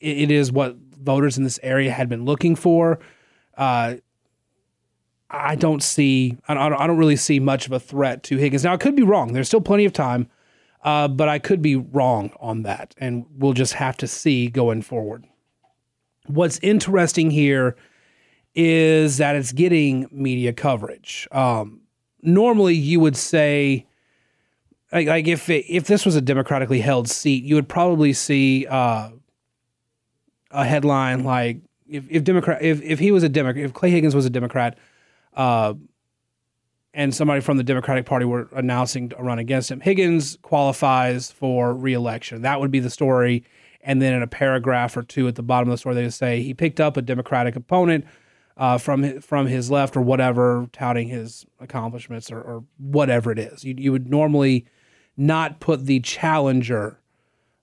it, 0.01 0.19
it 0.19 0.31
is 0.31 0.53
what 0.53 0.77
voters 0.77 1.39
in 1.39 1.45
this 1.45 1.61
area 1.63 1.91
had 1.91 2.09
been 2.09 2.25
looking 2.25 2.57
for. 2.57 2.99
Uh, 3.57 3.97
I 5.31 5.55
don't 5.55 5.83
see, 5.83 6.37
I 6.49 6.55
don't, 6.55 6.73
I 6.73 6.87
don't 6.87 6.99
really 6.99 7.17
see 7.17 7.39
much 7.39 7.67
of 7.67 7.73
a 7.73 7.79
threat 7.79 8.25
to 8.25 8.37
Higgins. 8.37 8.65
Now, 8.65 8.73
I 8.73 8.77
could 8.77 8.97
be 8.97 9.05
wrong. 9.05 9.33
There's 9.33 9.47
still 9.47 9.61
plenty 9.61 9.85
of 9.85 9.93
time, 9.93 10.29
uh, 10.83 11.07
but 11.07 11.29
I 11.29 11.39
could 11.39 11.63
be 11.63 11.77
wrong 11.77 12.33
on 12.41 12.63
that, 12.65 12.95
and 12.99 13.27
we'll 13.39 13.53
just 13.53 13.75
have 13.75 13.97
to 13.99 14.09
see 14.09 14.49
going 14.49 14.83
forward. 14.83 15.25
What's 16.27 16.59
interesting 16.59 17.31
here 17.31 17.77
is 18.57 19.19
that 19.19 19.37
it's 19.37 19.53
getting 19.53 20.09
media 20.11 20.53
coverage. 20.53 21.29
Um, 21.31 21.83
normally, 22.23 22.75
you 22.75 22.99
would 22.99 23.17
say 23.17 23.87
like, 24.93 25.29
if 25.29 25.49
it, 25.49 25.67
if 25.69 25.85
this 25.87 26.05
was 26.05 26.17
a 26.17 26.21
democratically 26.21 26.81
held 26.81 27.09
seat, 27.09 27.45
you 27.45 27.55
would 27.55 27.69
probably 27.69 28.13
see 28.13 28.67
uh, 28.67 29.11
a 30.51 30.65
headline 30.65 31.25
like 31.25 31.59
if 31.89 32.05
if 32.09 32.25
Democrat 32.25 32.63
if 32.63 32.81
if 32.83 32.99
he 32.99 33.13
was 33.13 33.23
a 33.23 33.29
Democrat 33.29 33.65
if 33.65 33.73
Clay 33.73 33.91
Higgins 33.91 34.15
was 34.15 34.27
a 34.27 34.31
Democrat, 34.31 34.79
uh, 35.35 35.75
and 36.95 37.15
somebody 37.15 37.41
from 37.41 37.57
the 37.57 37.65
Democratic 37.65 38.07
Party 38.07 38.25
were 38.25 38.49
announcing 38.53 39.13
a 39.17 39.23
run 39.23 39.39
against 39.39 39.71
him, 39.71 39.81
Higgins 39.81 40.39
qualifies 40.43 41.31
for 41.31 41.75
reelection. 41.75 42.43
That 42.43 42.61
would 42.61 42.71
be 42.71 42.81
the 42.81 42.91
story. 42.91 43.45
And 43.83 44.03
then 44.03 44.13
in 44.13 44.23
a 44.23 44.27
paragraph 44.27 44.97
or 44.97 45.03
two 45.03 45.27
at 45.27 45.37
the 45.37 45.43
bottom 45.43 45.69
of 45.69 45.73
the 45.73 45.79
story, 45.79 45.95
they 45.95 46.03
would 46.03 46.13
say 46.13 46.43
he 46.43 46.53
picked 46.53 46.81
up 46.81 46.99
a 46.99 47.03
Democratic 47.03 47.57
opponent 47.57 48.05
uh, 48.57 48.77
from 48.77 49.21
from 49.21 49.47
his 49.47 49.71
left 49.71 49.97
or 49.97 50.03
whatever, 50.03 50.69
touting 50.73 51.09
his 51.09 51.47
accomplishments 51.61 52.31
or, 52.31 52.41
or 52.41 52.65
whatever 52.77 53.33
it 53.33 53.39
is. 53.39 53.65
You, 53.65 53.75
you 53.79 53.93
would 53.93 54.11
normally 54.11 54.67
not 55.17 55.61
put 55.61 55.87
the 55.87 56.01
challenger 56.01 56.99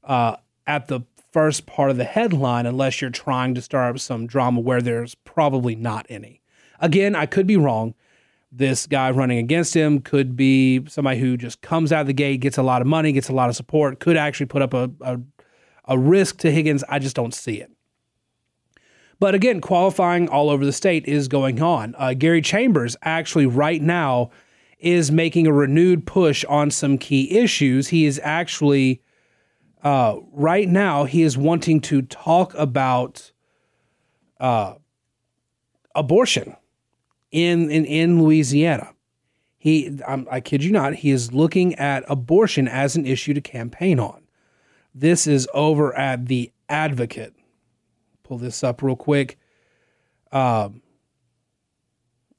uh, 0.03 0.37
at 0.65 0.87
the 0.87 1.01
first 1.31 1.65
part 1.65 1.91
of 1.91 1.97
the 1.97 2.03
headline 2.03 2.65
unless 2.65 3.01
you're 3.01 3.09
trying 3.09 3.53
to 3.55 3.61
start 3.61 3.95
up 3.95 3.99
some 3.99 4.25
drama 4.25 4.59
where 4.59 4.81
there's 4.81 5.15
probably 5.15 5.75
not 5.75 6.05
any. 6.09 6.41
Again, 6.79 7.15
I 7.15 7.25
could 7.25 7.47
be 7.47 7.57
wrong. 7.57 7.93
This 8.51 8.87
guy 8.87 9.11
running 9.11 9.37
against 9.37 9.75
him 9.75 9.99
could 9.99 10.35
be 10.35 10.85
somebody 10.87 11.19
who 11.19 11.35
just 11.35 11.61
comes 11.61 11.91
out 11.91 12.01
of 12.01 12.07
the 12.07 12.13
gate, 12.13 12.39
gets 12.39 12.57
a 12.57 12.63
lot 12.63 12.81
of 12.81 12.87
money, 12.87 13.11
gets 13.11 13.29
a 13.29 13.33
lot 13.33 13.49
of 13.49 13.55
support, 13.55 13.99
could 13.99 14.15
actually 14.15 14.45
put 14.45 14.61
up 14.61 14.73
a, 14.73 14.89
a, 15.01 15.19
a 15.85 15.99
risk 15.99 16.37
to 16.39 16.51
Higgins. 16.51 16.83
I 16.87 16.99
just 16.99 17.15
don't 17.15 17.33
see 17.33 17.55
it. 17.55 17.71
But 19.19 19.35
again, 19.35 19.61
qualifying 19.61 20.29
all 20.29 20.49
over 20.49 20.63
the 20.63 20.71
state 20.71 21.05
is 21.05 21.27
going 21.27 21.61
on. 21.61 21.95
Uh, 21.97 22.13
Gary 22.13 22.41
Chambers 22.41 22.95
actually 23.01 23.47
right 23.47 23.81
now 23.81 24.29
is 24.79 25.11
making 25.11 25.47
a 25.47 25.53
renewed 25.53 26.05
push 26.05 26.45
on 26.45 26.71
some 26.71 26.97
key 26.97 27.37
issues. 27.37 27.87
He 27.87 28.05
is 28.05 28.19
actually 28.23 29.01
uh, 29.83 30.17
right 30.31 30.67
now 30.67 31.05
he 31.05 31.21
is 31.23 31.37
wanting 31.37 31.81
to 31.81 32.01
talk 32.01 32.53
about 32.55 33.31
uh, 34.39 34.75
abortion 35.95 36.55
in, 37.31 37.69
in 37.69 37.85
in 37.85 38.21
Louisiana. 38.21 38.93
He, 39.57 39.99
I'm, 40.07 40.27
I 40.31 40.39
kid 40.39 40.63
you 40.63 40.71
not, 40.71 40.95
he 40.95 41.11
is 41.11 41.33
looking 41.33 41.75
at 41.75 42.03
abortion 42.07 42.67
as 42.67 42.95
an 42.95 43.05
issue 43.05 43.33
to 43.33 43.41
campaign 43.41 43.99
on. 43.99 44.21
This 44.93 45.27
is 45.27 45.47
over 45.53 45.95
at 45.95 46.27
the 46.27 46.51
Advocate 46.69 47.33
pull 48.27 48.37
this 48.37 48.63
up 48.63 48.81
real 48.81 48.95
quick. 48.95 49.39
Um, 50.31 50.81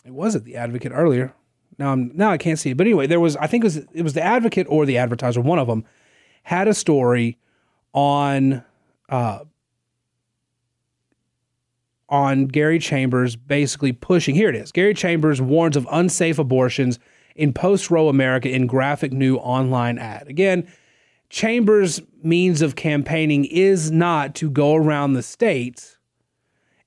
it 0.05 0.12
wasn't 0.12 0.44
the 0.44 0.57
Advocate 0.57 0.92
earlier. 0.94 1.35
Now 1.79 1.93
I'm 1.93 2.11
now 2.14 2.31
I 2.31 2.38
can't 2.38 2.59
see 2.59 2.71
it, 2.71 2.77
but 2.77 2.87
anyway, 2.87 3.07
there 3.07 3.21
was 3.21 3.37
I 3.37 3.47
think 3.47 3.64
it 3.64 3.67
was 3.67 3.77
it 3.93 4.03
was 4.03 4.14
the 4.14 4.23
Advocate 4.23 4.67
or 4.69 4.85
the 4.85 4.99
Advertiser, 4.99 5.41
one 5.41 5.59
of 5.59 5.67
them 5.67 5.85
had 6.43 6.67
a 6.67 6.75
story 6.75 7.38
on 7.93 8.64
uh, 9.09 9.41
on 12.09 12.47
Gary 12.47 12.79
Chambers 12.79 13.37
basically 13.37 13.93
pushing. 13.93 14.35
Here 14.35 14.49
it 14.49 14.57
is. 14.57 14.73
Gary 14.73 14.95
Chambers 14.95 15.41
warns 15.41 15.77
of 15.77 15.87
unsafe 15.91 16.38
abortions 16.38 16.99
in 17.37 17.53
post 17.53 17.91
Roe 17.91 18.09
America 18.09 18.51
in 18.51 18.67
graphic 18.67 19.12
new 19.12 19.37
online 19.37 19.99
ad. 19.99 20.27
Again, 20.29 20.67
Chambers' 21.31 22.01
means 22.23 22.62
of 22.62 22.75
campaigning 22.75 23.45
is 23.45 23.91
not 23.91 24.35
to 24.37 24.51
go 24.51 24.75
around 24.75 25.12
the 25.12 25.23
state 25.23 25.99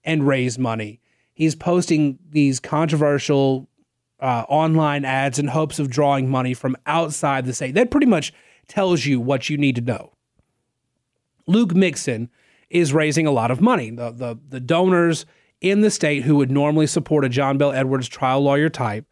and 0.04 0.26
raise 0.26 0.58
money. 0.58 1.00
He's 1.34 1.56
posting 1.56 2.18
these 2.30 2.60
controversial 2.60 3.70
uh, 4.22 4.46
online 4.48 5.04
ads 5.06 5.40
in 5.40 5.48
hopes 5.48 5.80
of 5.80 5.90
drawing 5.90 6.30
money 6.30 6.54
from 6.54 6.78
outside 6.86 7.46
the 7.46 7.54
state. 7.54 7.76
That 7.76 7.92
pretty 7.92 8.08
much 8.08 8.34
tells 8.68 9.06
you 9.06 9.20
what 9.20 9.50
you 9.50 9.58
need 9.58 9.76
to 9.76 9.82
know. 9.82 10.14
Luke 11.48 11.74
Mixon 11.76 12.30
is 12.70 12.94
raising 12.94 13.28
a 13.28 13.32
lot 13.32 13.52
of 13.52 13.60
money. 13.60 13.90
The, 13.90 14.12
the, 14.12 14.40
the 14.48 14.60
donors 14.60 15.26
in 15.60 15.82
the 15.82 15.92
state 15.92 16.24
who 16.24 16.36
would 16.38 16.52
normally 16.52 16.88
support 16.88 17.26
a 17.26 17.30
John 17.30 17.58
Bel 17.58 17.72
Edwards 17.72 18.08
trial 18.08 18.42
lawyer 18.42 18.70
type 18.70 19.06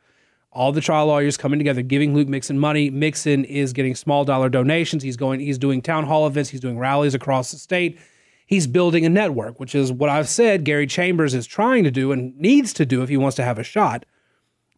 all 0.51 0.71
the 0.71 0.81
trial 0.81 1.07
lawyers 1.07 1.37
coming 1.37 1.59
together, 1.59 1.81
giving 1.81 2.13
Luke 2.13 2.27
Mixon 2.27 2.57
money. 2.57 2.89
Mixon 2.89 3.45
is 3.45 3.73
getting 3.73 3.95
small 3.95 4.25
dollar 4.25 4.49
donations. 4.49 5.03
He's 5.03 5.17
going, 5.17 5.39
he's 5.39 5.57
doing 5.57 5.81
town 5.81 6.05
hall 6.05 6.25
events, 6.25 6.49
he's 6.49 6.59
doing 6.59 6.79
rallies 6.79 7.13
across 7.13 7.51
the 7.51 7.57
state. 7.57 7.99
He's 8.45 8.65
building 8.65 9.05
a 9.05 9.09
network, 9.09 9.59
which 9.59 9.75
is 9.75 9.91
what 9.91 10.09
I've 10.09 10.27
said 10.27 10.63
Gary 10.63 10.87
Chambers 10.87 11.35
is 11.35 11.45
trying 11.45 11.83
to 11.83 11.91
do 11.91 12.11
and 12.11 12.35
needs 12.35 12.73
to 12.73 12.85
do 12.85 13.03
if 13.03 13.09
he 13.09 13.17
wants 13.17 13.35
to 13.35 13.43
have 13.43 13.59
a 13.59 13.63
shot, 13.63 14.05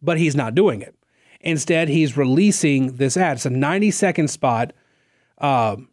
but 0.02 0.18
he's 0.18 0.34
not 0.34 0.54
doing 0.54 0.82
it. 0.82 0.94
Instead, 1.40 1.88
he's 1.88 2.16
releasing 2.16 2.96
this 2.96 3.16
ad. 3.16 3.36
It's 3.36 3.46
a 3.46 3.50
90 3.50 3.90
second 3.90 4.28
spot. 4.28 4.72
Um, 5.38 5.88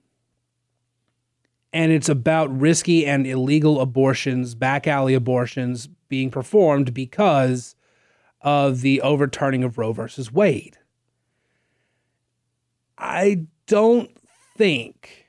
and 1.72 1.92
it's 1.92 2.10
about 2.10 2.56
risky 2.58 3.06
and 3.06 3.28
illegal 3.28 3.80
abortions, 3.80 4.56
back 4.56 4.88
alley 4.88 5.14
abortions 5.14 5.88
being 6.08 6.32
performed 6.32 6.94
because 6.94 7.76
of 8.42 8.82
the 8.82 9.02
overturning 9.02 9.64
of 9.64 9.78
Roe 9.78 9.94
versus 9.94 10.32
Wade. 10.32 10.78
I 12.98 13.46
don't 13.68 14.12
think 14.58 15.28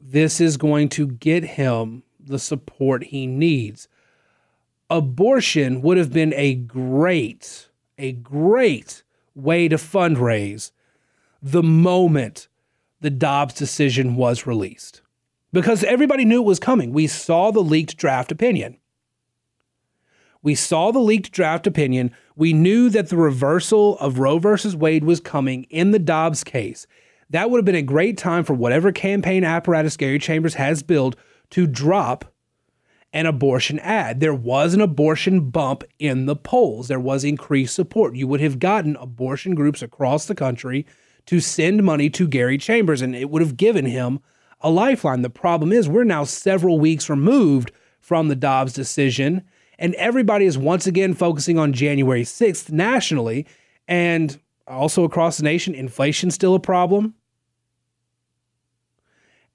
this 0.00 0.40
is 0.40 0.56
going 0.56 0.88
to 0.90 1.06
get 1.06 1.44
him 1.44 2.02
the 2.20 2.38
support 2.38 3.04
he 3.04 3.26
needs. 3.26 3.88
Abortion 4.90 5.82
would 5.82 5.96
have 5.96 6.12
been 6.12 6.34
a 6.34 6.54
great, 6.54 7.68
a 7.98 8.12
great 8.12 9.02
way 9.34 9.68
to 9.68 9.76
fundraise 9.76 10.72
the 11.42 11.62
moment 11.62 12.48
the 13.00 13.10
Dobbs 13.10 13.54
decision 13.54 14.16
was 14.16 14.46
released 14.46 15.02
because 15.52 15.84
everybody 15.84 16.24
knew 16.24 16.42
it 16.42 16.46
was 16.46 16.58
coming. 16.58 16.92
We 16.92 17.06
saw 17.06 17.50
the 17.50 17.62
leaked 17.62 17.96
draft 17.96 18.32
opinion. 18.32 18.78
We 20.42 20.54
saw 20.54 20.92
the 20.92 21.00
leaked 21.00 21.32
draft 21.32 21.66
opinion. 21.66 22.12
We 22.36 22.52
knew 22.52 22.88
that 22.90 23.08
the 23.08 23.16
reversal 23.16 23.98
of 23.98 24.18
Roe 24.18 24.38
versus 24.38 24.76
Wade 24.76 25.04
was 25.04 25.20
coming 25.20 25.64
in 25.64 25.90
the 25.90 25.98
Dobbs 25.98 26.44
case. 26.44 26.86
That 27.30 27.50
would 27.50 27.58
have 27.58 27.64
been 27.64 27.74
a 27.74 27.82
great 27.82 28.16
time 28.16 28.44
for 28.44 28.54
whatever 28.54 28.92
campaign 28.92 29.44
apparatus 29.44 29.96
Gary 29.96 30.18
Chambers 30.18 30.54
has 30.54 30.82
built 30.82 31.16
to 31.50 31.66
drop 31.66 32.32
an 33.16 33.24
abortion 33.24 33.78
ad. 33.78 34.20
There 34.20 34.34
was 34.34 34.74
an 34.74 34.82
abortion 34.82 35.48
bump 35.48 35.84
in 35.98 36.26
the 36.26 36.36
polls. 36.36 36.88
There 36.88 37.00
was 37.00 37.24
increased 37.24 37.74
support. 37.74 38.14
You 38.14 38.28
would 38.28 38.42
have 38.42 38.58
gotten 38.58 38.94
abortion 38.96 39.54
groups 39.54 39.80
across 39.80 40.26
the 40.26 40.34
country 40.34 40.84
to 41.24 41.40
send 41.40 41.82
money 41.82 42.10
to 42.10 42.28
Gary 42.28 42.58
Chambers, 42.58 43.00
and 43.00 43.16
it 43.16 43.30
would 43.30 43.40
have 43.40 43.56
given 43.56 43.86
him 43.86 44.20
a 44.60 44.68
lifeline. 44.68 45.22
The 45.22 45.30
problem 45.30 45.72
is, 45.72 45.88
we're 45.88 46.04
now 46.04 46.24
several 46.24 46.78
weeks 46.78 47.08
removed 47.08 47.72
from 48.00 48.28
the 48.28 48.36
Dobbs 48.36 48.74
decision, 48.74 49.42
and 49.78 49.94
everybody 49.94 50.44
is 50.44 50.58
once 50.58 50.86
again 50.86 51.14
focusing 51.14 51.58
on 51.58 51.72
January 51.72 52.22
6th 52.22 52.70
nationally 52.70 53.46
and 53.88 54.38
also 54.68 55.04
across 55.04 55.38
the 55.38 55.42
nation. 55.42 55.74
Inflation 55.74 56.30
still 56.30 56.54
a 56.54 56.60
problem. 56.60 57.14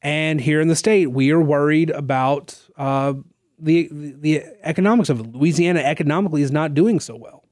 And 0.01 0.41
here 0.41 0.59
in 0.59 0.67
the 0.67 0.75
state, 0.75 1.11
we 1.11 1.29
are 1.29 1.39
worried 1.39 1.91
about 1.91 2.59
uh, 2.75 3.13
the, 3.61 3.89
the 3.91 4.43
economics 4.63 5.09
of 5.09 5.19
it. 5.19 5.27
Louisiana 5.27 5.79
economically 5.81 6.41
is 6.41 6.51
not 6.51 6.73
doing 6.73 6.99
so 6.99 7.15
well. 7.15 7.43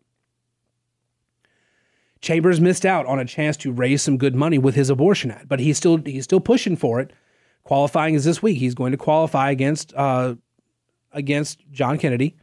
Chambers 2.21 2.59
missed 2.59 2.85
out 2.85 3.05
on 3.05 3.19
a 3.19 3.25
chance 3.25 3.55
to 3.57 3.71
raise 3.71 4.01
some 4.01 4.17
good 4.17 4.35
money 4.35 4.57
with 4.57 4.75
his 4.75 4.89
abortion 4.89 5.31
ad, 5.31 5.47
but 5.47 5.59
he's 5.59 5.77
still 5.77 5.97
he's 5.97 6.25
still 6.25 6.41
pushing 6.41 6.75
for 6.75 6.99
it. 6.99 7.13
Qualifying 7.63 8.15
is 8.15 8.25
this 8.25 8.41
week. 8.41 8.57
He's 8.57 8.75
going 8.75 8.91
to 8.91 8.97
qualify 8.97 9.51
against 9.51 9.93
uh, 9.93 10.35
against 11.13 11.63
John 11.71 11.97
Kennedy. 11.97 12.35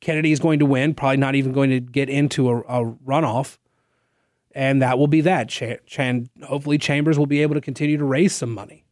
Kennedy 0.00 0.30
is 0.30 0.38
going 0.38 0.60
to 0.60 0.66
win, 0.66 0.94
probably 0.94 1.16
not 1.16 1.34
even 1.34 1.52
going 1.52 1.70
to 1.70 1.80
get 1.80 2.08
into 2.08 2.50
a, 2.50 2.58
a 2.60 2.94
runoff. 3.06 3.58
And 4.52 4.80
that 4.80 4.98
will 4.98 5.08
be 5.08 5.22
that. 5.22 5.48
Ch- 5.48 5.80
Ch- 5.86 6.28
hopefully, 6.44 6.78
Chambers 6.78 7.18
will 7.18 7.26
be 7.26 7.42
able 7.42 7.54
to 7.54 7.60
continue 7.60 7.96
to 7.96 8.04
raise 8.04 8.34
some 8.34 8.52
money 8.52 8.85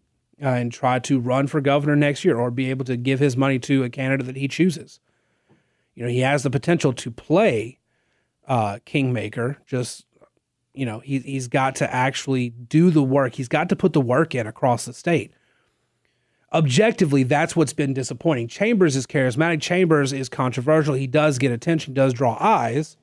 uh, 0.45 0.49
and 0.49 0.71
try 0.71 0.99
to 1.01 1.19
run 1.19 1.47
for 1.47 1.61
governor 1.61 1.97
next 1.97 2.25
year 2.25 2.37
or 2.37 2.51
be 2.51 2.71
able 2.71 2.85
to 2.85 2.97
give 2.97 3.19
his 3.19 3.37
money 3.37 3.59
to 3.61 3.83
a 3.83 3.91
candidate 3.91 4.27
that 4.27 4.37
he 4.37 4.47
chooses. 4.47 5.01
You 5.95 6.05
know, 6.05 6.11
he 6.11 6.21
has 6.21 6.43
the 6.43 6.51
potential 6.51 6.93
to 6.93 7.11
play 7.11 7.79
uh, 8.47 8.79
Kingmaker. 8.85 9.59
Just, 9.67 10.05
you 10.75 10.85
know, 10.85 11.01
he, 11.01 11.21
he's 11.21 11.49
got 11.49 11.77
to 11.77 11.93
actually 11.93 12.51
do 12.51 12.91
the 12.91 13.03
work. 13.03 13.35
He's 13.35 13.49
got 13.49 13.69
to 13.71 13.77
put 13.77 13.95
the 13.95 14.01
work 14.01 14.35
in 14.35 14.47
across 14.47 14.85
the 14.85 14.93
state 14.93 15.33
objectively, 16.55 17.25
that's 17.25 17.57
what's 17.57 17.73
been 17.73 17.93
disappointing. 17.93 18.47
Chambers 18.47 18.95
is 18.95 19.07
charismatic. 19.07 19.61
Chambers 19.61 20.13
is 20.13 20.29
controversial. 20.29 20.95
He 20.95 21.09
does 21.09 21.39
get 21.39 21.51
attention, 21.51 21.93
does 21.93 22.15
draw 22.15 22.39
eyes, 22.41 22.97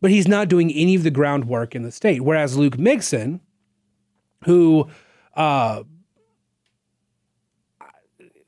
but 0.00 0.12
he's 0.12 0.28
not 0.28 0.48
doing 0.48 0.72
any 0.72 0.94
of 0.94 1.02
the 1.02 1.10
groundwork 1.10 1.74
in 1.74 1.82
the 1.82 1.90
state. 1.90 2.22
Whereas 2.22 2.56
Luke 2.56 2.78
Mixon, 2.78 3.40
who 4.44 4.88
uh, 5.34 5.82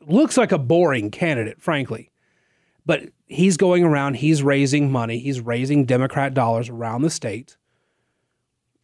looks 0.06 0.36
like 0.36 0.52
a 0.52 0.58
boring 0.58 1.10
candidate, 1.10 1.60
frankly, 1.60 2.10
but 2.84 3.02
he's 3.26 3.56
going 3.56 3.84
around, 3.84 4.14
he's 4.14 4.42
raising 4.42 4.90
money, 4.90 5.18
he's 5.18 5.40
raising 5.40 5.84
Democrat 5.84 6.34
dollars 6.34 6.68
around 6.68 7.02
the 7.02 7.10
state. 7.10 7.56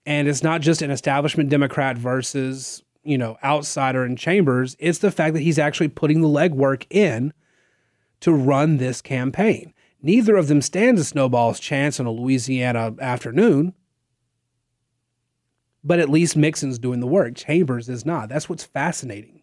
And 0.04 0.26
it's 0.26 0.42
not 0.42 0.60
just 0.60 0.82
an 0.82 0.90
establishment 0.90 1.48
Democrat 1.48 1.96
versus 1.96 2.82
you 3.04 3.18
know, 3.18 3.36
outsider 3.42 4.04
in 4.04 4.16
Chambers. 4.16 4.76
It's 4.78 4.98
the 4.98 5.10
fact 5.10 5.34
that 5.34 5.40
he's 5.40 5.58
actually 5.58 5.88
putting 5.88 6.20
the 6.20 6.28
legwork 6.28 6.86
in 6.90 7.32
to 8.20 8.32
run 8.32 8.76
this 8.76 9.00
campaign. 9.00 9.74
Neither 10.00 10.36
of 10.36 10.48
them 10.48 10.62
stands 10.62 11.00
a 11.00 11.04
snowball's 11.04 11.60
chance 11.60 11.98
on 12.00 12.06
a 12.06 12.10
Louisiana 12.10 12.94
afternoon, 13.00 13.74
but 15.84 15.98
at 15.98 16.08
least 16.08 16.36
Mixon's 16.36 16.78
doing 16.78 17.00
the 17.00 17.06
work. 17.06 17.34
Chambers 17.34 17.88
is 17.88 18.06
not. 18.06 18.28
That's 18.28 18.48
what's 18.48 18.64
fascinating. 18.64 19.41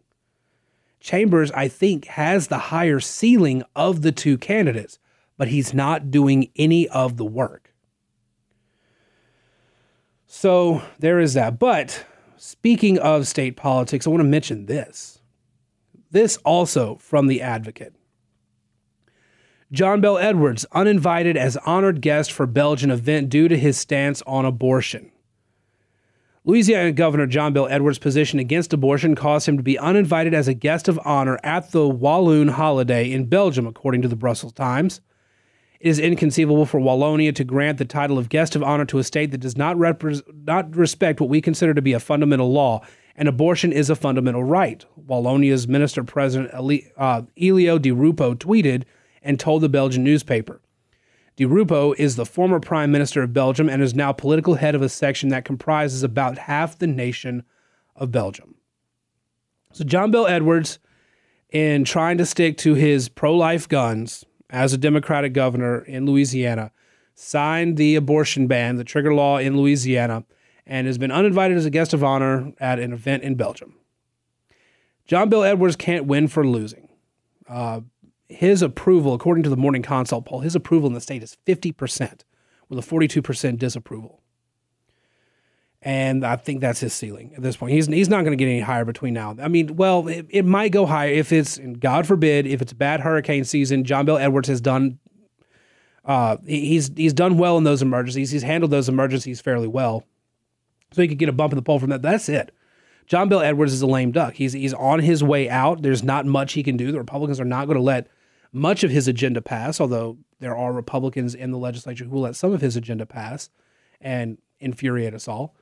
Chambers, 0.99 1.51
I 1.51 1.67
think, 1.67 2.05
has 2.05 2.47
the 2.47 2.57
higher 2.57 2.99
ceiling 2.99 3.63
of 3.75 4.01
the 4.01 4.11
two 4.11 4.37
candidates, 4.37 4.99
but 5.37 5.47
he's 5.47 5.73
not 5.73 6.11
doing 6.11 6.51
any 6.55 6.87
of 6.89 7.17
the 7.17 7.25
work. 7.25 7.73
So 10.27 10.81
there 10.99 11.19
is 11.19 11.33
that. 11.33 11.57
But 11.57 12.05
Speaking 12.41 12.97
of 12.99 13.27
state 13.27 13.57
politics, 13.57 14.07
I 14.07 14.11
want 14.11 14.21
to 14.21 14.29
mention 14.29 14.65
this. 14.65 15.19
This 16.09 16.37
also 16.45 16.95
from 16.95 17.27
The 17.27 17.41
Advocate. 17.41 17.93
John 19.73 19.99
Bel 19.99 20.17
Edwards, 20.17 20.65
uninvited 20.71 21.35
as 21.35 21.57
honored 21.57 21.99
guest 21.99 22.31
for 22.31 22.47
Belgian 22.47 22.91
event 22.91 23.27
due 23.27 23.49
to 23.49 23.57
his 23.57 23.77
stance 23.77 24.21
on 24.25 24.45
abortion. 24.45 25.11
Louisiana 26.49 26.91
Governor 26.91 27.27
John 27.27 27.53
Bel 27.53 27.67
Edwards' 27.67 27.99
position 27.99 28.39
against 28.39 28.73
abortion 28.73 29.13
caused 29.13 29.47
him 29.47 29.57
to 29.57 29.61
be 29.61 29.77
uninvited 29.77 30.33
as 30.33 30.47
a 30.47 30.55
guest 30.55 30.87
of 30.87 30.99
honor 31.05 31.39
at 31.43 31.69
the 31.69 31.87
Walloon 31.87 32.47
holiday 32.47 33.11
in 33.11 33.27
Belgium, 33.27 33.67
according 33.67 34.01
to 34.01 34.07
the 34.07 34.15
Brussels 34.15 34.53
Times. 34.53 34.99
It 35.79 35.89
is 35.89 35.99
inconceivable 35.99 36.65
for 36.65 36.79
Wallonia 36.79 37.35
to 37.35 37.43
grant 37.43 37.77
the 37.77 37.85
title 37.85 38.17
of 38.17 38.29
guest 38.29 38.55
of 38.55 38.63
honor 38.63 38.85
to 38.85 38.97
a 38.97 39.03
state 39.03 39.29
that 39.29 39.41
does 39.41 39.57
not, 39.57 39.77
repre- 39.77 40.23
not 40.47 40.75
respect 40.75 41.21
what 41.21 41.29
we 41.29 41.39
consider 41.39 41.75
to 41.75 41.83
be 41.83 41.93
a 41.93 41.99
fundamental 41.99 42.51
law, 42.51 42.81
and 43.15 43.27
abortion 43.27 43.71
is 43.71 43.91
a 43.91 43.95
fundamental 43.95 44.43
right. 44.43 44.83
Wallonia's 45.07 45.67
minister 45.67 46.03
president 46.03 46.51
uh, 46.97 47.21
Elio 47.39 47.77
Di 47.77 47.91
Rupo 47.91 48.33
tweeted 48.33 48.85
and 49.21 49.39
told 49.39 49.61
the 49.61 49.69
Belgian 49.69 50.03
newspaper. 50.03 50.61
Di 51.39 51.45
Rupo 51.45 51.95
is 51.97 52.17
the 52.17 52.25
former 52.25 52.59
prime 52.59 52.91
minister 52.91 53.23
of 53.23 53.31
Belgium 53.31 53.69
and 53.69 53.81
is 53.81 53.95
now 53.95 54.11
political 54.11 54.55
head 54.55 54.75
of 54.75 54.81
a 54.81 54.89
section 54.89 55.29
that 55.29 55.45
comprises 55.45 56.03
about 56.03 56.37
half 56.37 56.77
the 56.77 56.85
nation 56.85 57.43
of 57.95 58.11
Belgium. 58.11 58.55
So, 59.71 59.85
John 59.85 60.11
Bel 60.11 60.27
Edwards, 60.27 60.79
in 61.49 61.85
trying 61.85 62.17
to 62.17 62.25
stick 62.25 62.57
to 62.57 62.73
his 62.73 63.07
pro 63.07 63.33
life 63.33 63.69
guns 63.69 64.25
as 64.49 64.73
a 64.73 64.77
Democratic 64.77 65.31
governor 65.31 65.79
in 65.79 66.05
Louisiana, 66.05 66.73
signed 67.15 67.77
the 67.77 67.95
abortion 67.95 68.47
ban, 68.47 68.75
the 68.75 68.83
trigger 68.83 69.13
law 69.13 69.37
in 69.37 69.55
Louisiana, 69.55 70.25
and 70.65 70.87
has 70.87 70.97
been 70.97 71.09
uninvited 71.09 71.55
as 71.55 71.65
a 71.65 71.69
guest 71.69 71.93
of 71.93 72.03
honor 72.03 72.51
at 72.59 72.79
an 72.79 72.91
event 72.91 73.23
in 73.23 73.35
Belgium. 73.35 73.75
John 75.07 75.29
Bel 75.29 75.45
Edwards 75.45 75.77
can't 75.77 76.05
win 76.05 76.27
for 76.27 76.45
losing. 76.45 76.89
Uh, 77.47 77.79
his 78.29 78.61
approval, 78.61 79.13
according 79.13 79.43
to 79.43 79.49
the 79.49 79.57
Morning 79.57 79.81
Consult 79.81 80.25
poll, 80.25 80.39
his 80.39 80.55
approval 80.55 80.87
in 80.87 80.93
the 80.93 81.01
state 81.01 81.23
is 81.23 81.35
50%, 81.45 82.21
with 82.69 82.79
a 82.79 82.87
42% 82.87 83.57
disapproval. 83.57 84.21
And 85.81 86.25
I 86.25 86.35
think 86.35 86.61
that's 86.61 86.81
his 86.81 86.93
ceiling 86.93 87.33
at 87.35 87.41
this 87.41 87.57
point. 87.57 87.71
He's, 87.71 87.87
he's 87.87 88.09
not 88.09 88.23
going 88.23 88.37
to 88.37 88.41
get 88.41 88.49
any 88.49 88.59
higher 88.59 88.85
between 88.85 89.13
now. 89.13 89.35
I 89.41 89.47
mean, 89.47 89.77
well, 89.77 90.07
it, 90.07 90.27
it 90.29 90.45
might 90.45 90.71
go 90.71 90.85
higher 90.85 91.11
if 91.11 91.31
it's, 91.31 91.57
God 91.57 92.05
forbid, 92.05 92.45
if 92.45 92.61
it's 92.61 92.73
bad 92.73 92.99
hurricane 92.99 93.45
season. 93.45 93.83
John 93.85 94.05
Bel 94.05 94.17
Edwards 94.17 94.49
has 94.49 94.61
done, 94.61 94.99
uh, 96.05 96.37
he's 96.45 96.91
he's 96.95 97.13
done 97.13 97.37
well 97.37 97.57
in 97.57 97.63
those 97.63 97.81
emergencies. 97.81 98.31
He's 98.31 98.43
handled 98.43 98.71
those 98.71 98.89
emergencies 98.89 99.41
fairly 99.41 99.67
well, 99.67 100.03
so 100.91 101.01
he 101.01 101.07
could 101.07 101.19
get 101.19 101.29
a 101.29 101.33
bump 101.33 101.53
in 101.53 101.55
the 101.55 101.61
poll 101.61 101.77
from 101.77 101.91
that. 101.91 102.01
That's 102.01 102.29
it. 102.29 102.51
John 103.05 103.29
Bel 103.29 103.41
Edwards 103.41 103.73
is 103.73 103.81
a 103.81 103.87
lame 103.87 104.11
duck. 104.11 104.33
He's 104.33 104.53
he's 104.53 104.73
on 104.73 104.99
his 104.99 105.23
way 105.23 105.49
out. 105.49 105.83
There's 105.83 106.01
not 106.01 106.25
much 106.25 106.53
he 106.53 106.63
can 106.63 106.77
do. 106.77 106.91
The 106.91 106.97
Republicans 106.97 107.39
are 107.39 107.45
not 107.45 107.65
going 107.65 107.77
to 107.77 107.83
let 107.83 108.07
much 108.51 108.83
of 108.83 108.91
his 108.91 109.07
agenda 109.07 109.41
pass, 109.41 109.79
although 109.79 110.17
there 110.39 110.55
are 110.55 110.73
Republicans 110.73 111.35
in 111.35 111.51
the 111.51 111.57
legislature 111.57 112.05
who 112.05 112.11
will 112.11 112.21
let 112.21 112.35
some 112.35 112.53
of 112.53 112.61
his 112.61 112.75
agenda 112.75 113.05
pass 113.05 113.49
and 114.01 114.37
infuriate 114.59 115.13
us 115.13 115.27
all. 115.27 115.55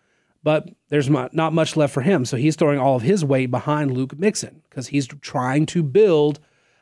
But 0.43 0.69
there's 0.89 1.09
not 1.09 1.33
much 1.53 1.75
left 1.75 1.93
for 1.93 2.01
him. 2.01 2.23
So 2.23 2.37
he's 2.37 2.55
throwing 2.55 2.79
all 2.79 2.95
of 2.95 3.01
his 3.01 3.25
weight 3.25 3.51
behind 3.51 3.91
Luke 3.91 4.17
Mixon 4.17 4.61
because 4.69 4.87
he's 4.87 5.07
trying 5.07 5.65
to 5.67 5.83
build 5.83 6.39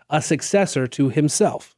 a 0.10 0.22
successor 0.22 0.88
to 0.88 1.10
himself. 1.10 1.76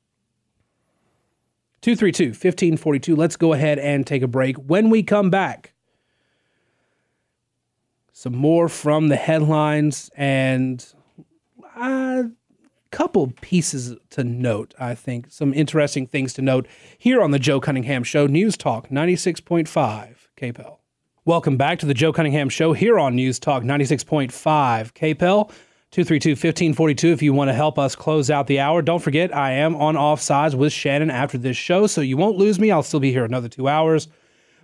232 1.82 2.30
1542. 2.30 3.16
Let's 3.16 3.38
go 3.38 3.54
ahead 3.54 3.80
and 3.80 4.06
take 4.06 4.24
a 4.24 4.28
break. 4.28 4.58
When 4.58 4.90
we 4.90 5.04
come 5.04 5.30
back, 5.30 5.74
some 8.12 8.36
more 8.36 8.68
from 8.68 9.10
the 9.10 9.16
headlines 9.16 10.10
and 10.16 10.86
uh, 11.76 12.24
couple 12.98 13.32
pieces 13.42 13.96
to 14.10 14.24
note, 14.24 14.74
I 14.80 14.96
think, 14.96 15.28
some 15.30 15.54
interesting 15.54 16.08
things 16.08 16.34
to 16.34 16.42
note 16.42 16.66
here 16.98 17.22
on 17.22 17.30
the 17.30 17.38
Joe 17.38 17.62
Cunningham 17.62 18.04
Show, 18.04 18.26
News 18.26 18.58
Talk 18.58 18.90
96.5 18.90 20.16
KPEL. 20.36 20.78
Welcome 21.24 21.58
back 21.58 21.78
to 21.78 21.86
the 21.86 21.94
Joe 21.94 22.12
Cunningham 22.12 22.50
Show 22.50 22.74
here 22.74 22.98
on 22.98 23.16
News 23.16 23.38
Talk 23.38 23.62
96.5 23.62 24.32
KPEL. 24.94 25.52
232 25.92 26.32
1542 26.32 27.12
if 27.12 27.22
you 27.22 27.34
want 27.34 27.50
to 27.50 27.54
help 27.54 27.78
us 27.78 27.96
close 27.96 28.32
out 28.32 28.48
the 28.48 28.60
hour. 28.60 28.82
Don't 28.82 29.04
forget, 29.04 29.34
I 29.34 29.52
am 29.52 29.76
on 29.76 29.94
offsides 29.94 30.56
with 30.56 30.74
Shannon 30.74 31.12
after 31.12 31.38
this 31.38 31.56
show, 31.56 31.86
so 31.86 32.02
you 32.02 32.18
won't 32.18 32.38
lose 32.38 32.60
me. 32.60 32.72
I'll 32.72 32.82
still 32.82 33.00
be 33.00 33.12
here 33.12 33.26
another 33.26 33.48
two 33.48 33.68
hours, 33.68 34.08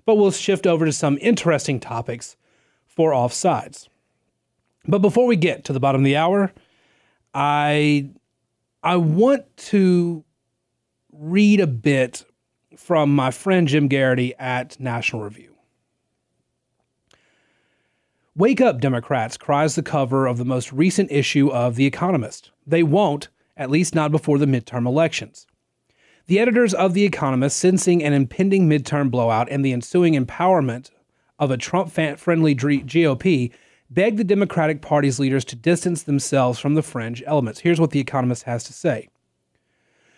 but 0.08 0.16
we'll 0.16 0.32
shift 0.32 0.66
over 0.66 0.88
to 0.88 0.92
some 0.92 1.20
interesting 1.22 1.80
topics 1.80 2.36
for 2.88 3.12
offsides. 3.12 3.90
But 4.88 5.04
before 5.04 5.28
we 5.28 5.36
get 5.36 5.66
to 5.66 5.74
the 5.74 5.80
bottom 5.80 6.02
of 6.02 6.06
the 6.06 6.18
hour, 6.18 6.52
I 7.36 8.10
I 8.84 8.98
want 8.98 9.46
to 9.70 10.26
read 11.14 11.62
a 11.62 11.68
bit 11.68 12.26
from 12.76 13.16
my 13.16 13.32
friend 13.32 13.66
Jim 13.66 13.88
Geraghty 13.88 14.34
at 14.38 14.78
National 14.78 15.22
Review. 15.22 15.56
Wake 18.36 18.60
up, 18.60 18.82
Democrats, 18.82 19.38
cries 19.38 19.76
the 19.76 19.84
cover 19.84 20.28
of 20.28 20.38
the 20.38 20.44
most 20.44 20.74
recent 20.74 21.12
issue 21.12 21.50
of 21.50 21.76
The 21.76 21.86
Economist. 21.86 22.52
They 22.68 22.84
won't, 22.84 23.30
at 23.56 23.70
least 23.70 23.96
not 23.96 24.12
before 24.12 24.38
the 24.38 24.48
midterm 24.48 24.86
elections. 24.86 25.48
The 26.26 26.40
editors 26.40 26.74
of 26.74 26.94
The 26.94 27.06
Economist, 27.06 27.58
sensing 27.58 28.04
an 28.04 28.12
impending 28.12 28.68
midterm 28.68 29.10
blowout 29.10 29.48
and 29.50 29.64
the 29.64 29.72
ensuing 29.72 30.14
empowerment 30.14 30.90
of 31.40 31.52
a 31.52 31.58
Trump 31.58 31.92
friendly 31.92 32.56
GOP, 32.56 33.52
begged 33.94 34.18
the 34.18 34.24
Democratic 34.24 34.82
Party's 34.82 35.20
leaders 35.20 35.46
to 35.46 35.56
distance 35.56 36.04
themselves 36.04 36.60
from 36.60 36.76
the 36.76 36.84
fringe 36.84 37.24
elements. 37.26 37.62
Here's 37.62 37.80
what 37.80 37.92
The 37.92 38.00
Economist 38.00 38.44
has 38.44 38.64
to 38.66 38.74
say. 38.74 39.10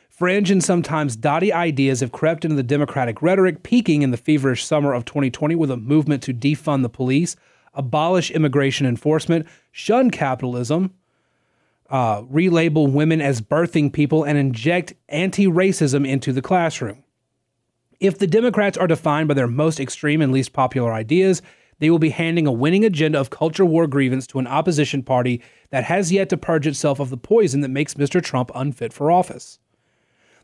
Fringe 0.09 0.49
and 0.49 0.63
sometimes 0.63 1.17
dotty 1.17 1.51
ideas 1.51 1.99
have 1.99 2.13
crept 2.13 2.45
into 2.45 2.55
the 2.55 2.63
Democratic 2.63 3.21
rhetoric, 3.21 3.63
peaking 3.63 4.01
in 4.01 4.11
the 4.11 4.17
feverish 4.17 4.63
summer 4.63 4.93
of 4.93 5.03
2020 5.03 5.55
with 5.55 5.69
a 5.69 5.75
movement 5.75 6.23
to 6.23 6.33
defund 6.33 6.83
the 6.83 6.89
police, 6.89 7.35
abolish 7.73 8.31
immigration 8.31 8.87
enforcement, 8.87 9.45
shun 9.73 10.09
capitalism, 10.09 10.93
uh, 11.89 12.21
relabel 12.21 12.89
women 12.89 13.19
as 13.19 13.41
birthing 13.41 13.91
people, 13.91 14.23
and 14.23 14.37
inject 14.37 14.93
anti 15.09 15.47
racism 15.47 16.07
into 16.07 16.31
the 16.31 16.41
classroom. 16.41 17.03
If 17.99 18.17
the 18.17 18.27
Democrats 18.27 18.77
are 18.77 18.87
defined 18.87 19.27
by 19.27 19.33
their 19.33 19.47
most 19.47 19.81
extreme 19.81 20.21
and 20.21 20.31
least 20.31 20.53
popular 20.53 20.93
ideas, 20.93 21.41
they 21.79 21.89
will 21.89 21.99
be 21.99 22.09
handing 22.09 22.47
a 22.47 22.51
winning 22.51 22.85
agenda 22.85 23.19
of 23.19 23.29
culture 23.29 23.65
war 23.65 23.87
grievance 23.87 24.25
to 24.27 24.39
an 24.39 24.47
opposition 24.47 25.03
party 25.03 25.41
that 25.69 25.83
has 25.85 26.11
yet 26.11 26.29
to 26.29 26.37
purge 26.37 26.67
itself 26.67 26.99
of 26.99 27.09
the 27.09 27.17
poison 27.17 27.61
that 27.61 27.69
makes 27.69 27.95
Mr. 27.95 28.21
Trump 28.23 28.51
unfit 28.55 28.93
for 28.93 29.11
office. 29.11 29.59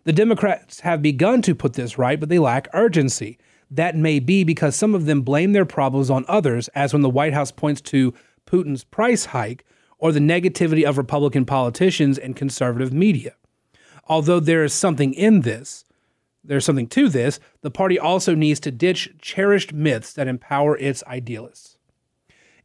The 0.04 0.14
Democrats 0.14 0.80
have 0.80 1.02
begun 1.02 1.42
to 1.44 1.56
put 1.56 1.74
this 1.74 1.98
right, 1.98 2.20
but 2.20 2.30
they 2.30 2.40
lack 2.40 2.68
urgency. 2.74 3.38
That 3.70 3.96
may 3.96 4.20
be 4.20 4.44
because 4.44 4.76
some 4.76 4.96
of 4.96 5.06
them 5.06 5.22
blame 5.22 5.54
their 5.54 5.66
problems 5.66 6.10
on 6.10 6.26
others, 6.28 6.68
as 6.70 6.92
when 6.92 7.04
the 7.04 7.10
White 7.10 7.34
House 7.34 7.52
points 7.52 7.82
to 7.82 8.14
Putin's 8.46 8.84
price 8.84 9.26
hike 9.26 9.64
or 9.98 10.12
the 10.12 10.20
negativity 10.20 10.84
of 10.84 10.98
Republican 10.98 11.46
politicians 11.46 12.18
and 12.18 12.36
conservative 12.36 12.92
media. 12.92 13.36
Although 14.08 14.40
there 14.40 14.64
is 14.64 14.74
something 14.74 15.14
in 15.14 15.42
this, 15.42 15.86
there's 16.44 16.66
something 16.66 16.88
to 16.88 17.10
this. 17.10 17.40
The 17.62 17.72
party 17.72 18.00
also 18.00 18.36
needs 18.36 18.60
to 18.62 18.72
ditch 18.72 19.14
cherished 19.22 19.74
myths 19.74 20.14
that 20.14 20.28
empower 20.28 20.78
its 20.78 21.04
idealists. 21.06 21.78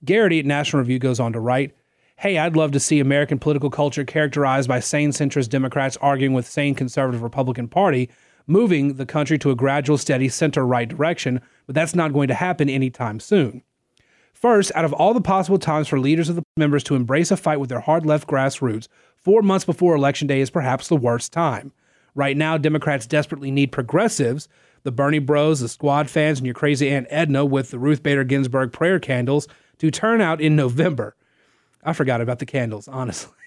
Geraghty 0.05 0.39
at 0.39 0.47
National 0.47 0.81
Review 0.81 0.99
goes 0.99 1.21
on 1.21 1.33
to 1.33 1.41
write 1.41 1.75
Hey, 2.19 2.39
I'd 2.39 2.57
love 2.57 2.73
to 2.73 2.81
see 2.81 2.99
American 2.99 3.39
political 3.39 3.69
culture 3.69 4.05
characterized 4.05 4.69
by 4.69 4.81
sane 4.81 5.11
centrist 5.11 5.51
Democrats 5.51 5.99
arguing 6.01 6.33
with 6.33 6.47
sane 6.47 6.75
conservative 6.75 7.23
Republican 7.23 7.69
Party, 7.69 8.09
moving 8.47 8.95
the 8.95 9.05
country 9.05 9.39
to 9.39 9.51
a 9.51 9.55
gradual, 9.55 9.99
steady 9.99 10.31
center 10.31 10.67
right 10.67 10.89
direction, 10.89 11.43
but 11.67 11.75
that's 11.75 11.95
not 11.95 12.15
going 12.15 12.29
to 12.29 12.35
happen 12.35 12.71
anytime 12.71 13.21
soon. 13.21 13.63
First, 14.33 14.73
out 14.75 14.87
of 14.87 14.95
all 14.95 15.13
the 15.13 15.21
possible 15.21 15.59
times 15.59 15.89
for 15.89 16.01
leaders 16.01 16.31
of 16.31 16.37
the 16.37 16.43
members 16.57 16.85
to 16.85 16.95
embrace 16.95 17.31
a 17.31 17.37
fight 17.37 17.61
with 17.61 17.69
their 17.69 17.81
hard 17.81 18.07
left 18.07 18.27
grassroots, 18.29 18.89
four 19.17 19.43
months 19.43 19.67
before 19.67 19.95
Election 19.95 20.27
Day 20.27 20.41
is 20.41 20.51
perhaps 20.51 20.89
the 20.89 20.97
worst 20.97 21.33
time. 21.33 21.73
Right 22.17 22.37
now, 22.37 22.57
Democrats 22.57 23.07
desperately 23.07 23.51
need 23.51 23.71
progressives, 23.71 24.49
the 24.85 24.91
Bernie 24.91 25.19
Bros, 25.19 25.61
the 25.61 25.69
Squad 25.69 26.09
fans, 26.09 26.39
and 26.39 26.47
your 26.47 26.55
crazy 26.55 26.89
Aunt 26.89 27.07
Edna 27.11 27.45
with 27.45 27.71
the 27.71 27.79
Ruth 27.79 28.03
Bader 28.03 28.25
Ginsburg 28.25 28.73
prayer 28.73 28.99
candles 28.99 29.47
to 29.79 29.91
turn 29.91 30.23
out 30.23 30.41
in 30.41 30.57
November. 30.57 31.15
I 31.85 31.93
forgot 31.93 32.23
about 32.23 32.39
the 32.41 32.47
candles, 32.47 32.89
honestly. 32.89 33.33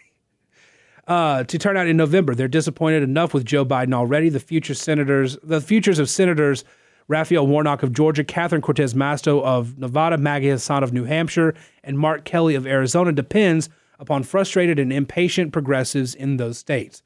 Uh, 1.07 1.43
to 1.43 1.57
turn 1.57 1.75
out 1.75 1.87
in 1.87 1.97
November, 1.97 2.35
they're 2.35 2.47
disappointed 2.47 3.01
enough 3.01 3.33
with 3.33 3.43
Joe 3.43 3.65
Biden 3.65 3.95
already. 3.95 4.29
The 4.29 4.39
future 4.39 4.75
senators, 4.75 5.39
the 5.41 5.59
futures 5.59 5.97
of 5.97 6.07
senators 6.07 6.63
Raphael 7.07 7.47
Warnock 7.47 7.81
of 7.81 7.91
Georgia, 7.91 8.23
Catherine 8.23 8.61
Cortez 8.61 8.93
Masto 8.93 9.41
of 9.43 9.79
Nevada, 9.79 10.19
Maggie 10.19 10.49
Hassan 10.49 10.83
of 10.83 10.93
New 10.93 11.05
Hampshire, 11.05 11.55
and 11.83 11.97
Mark 11.97 12.25
Kelly 12.25 12.53
of 12.53 12.67
Arizona 12.67 13.11
depends 13.11 13.69
upon 13.97 14.21
frustrated 14.21 14.77
and 14.77 14.93
impatient 14.93 15.51
progressives 15.51 16.13
in 16.13 16.37
those 16.37 16.59
states. 16.59 17.01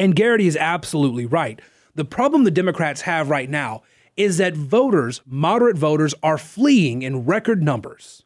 And 0.00 0.16
Geraghty 0.16 0.46
is 0.46 0.56
absolutely 0.56 1.26
right. 1.26 1.60
The 1.94 2.06
problem 2.06 2.44
the 2.44 2.50
Democrats 2.50 3.02
have 3.02 3.28
right 3.28 3.50
now 3.50 3.82
is 4.16 4.38
that 4.38 4.56
voters, 4.56 5.20
moderate 5.26 5.76
voters, 5.76 6.14
are 6.22 6.38
fleeing 6.38 7.02
in 7.02 7.26
record 7.26 7.62
numbers 7.62 8.24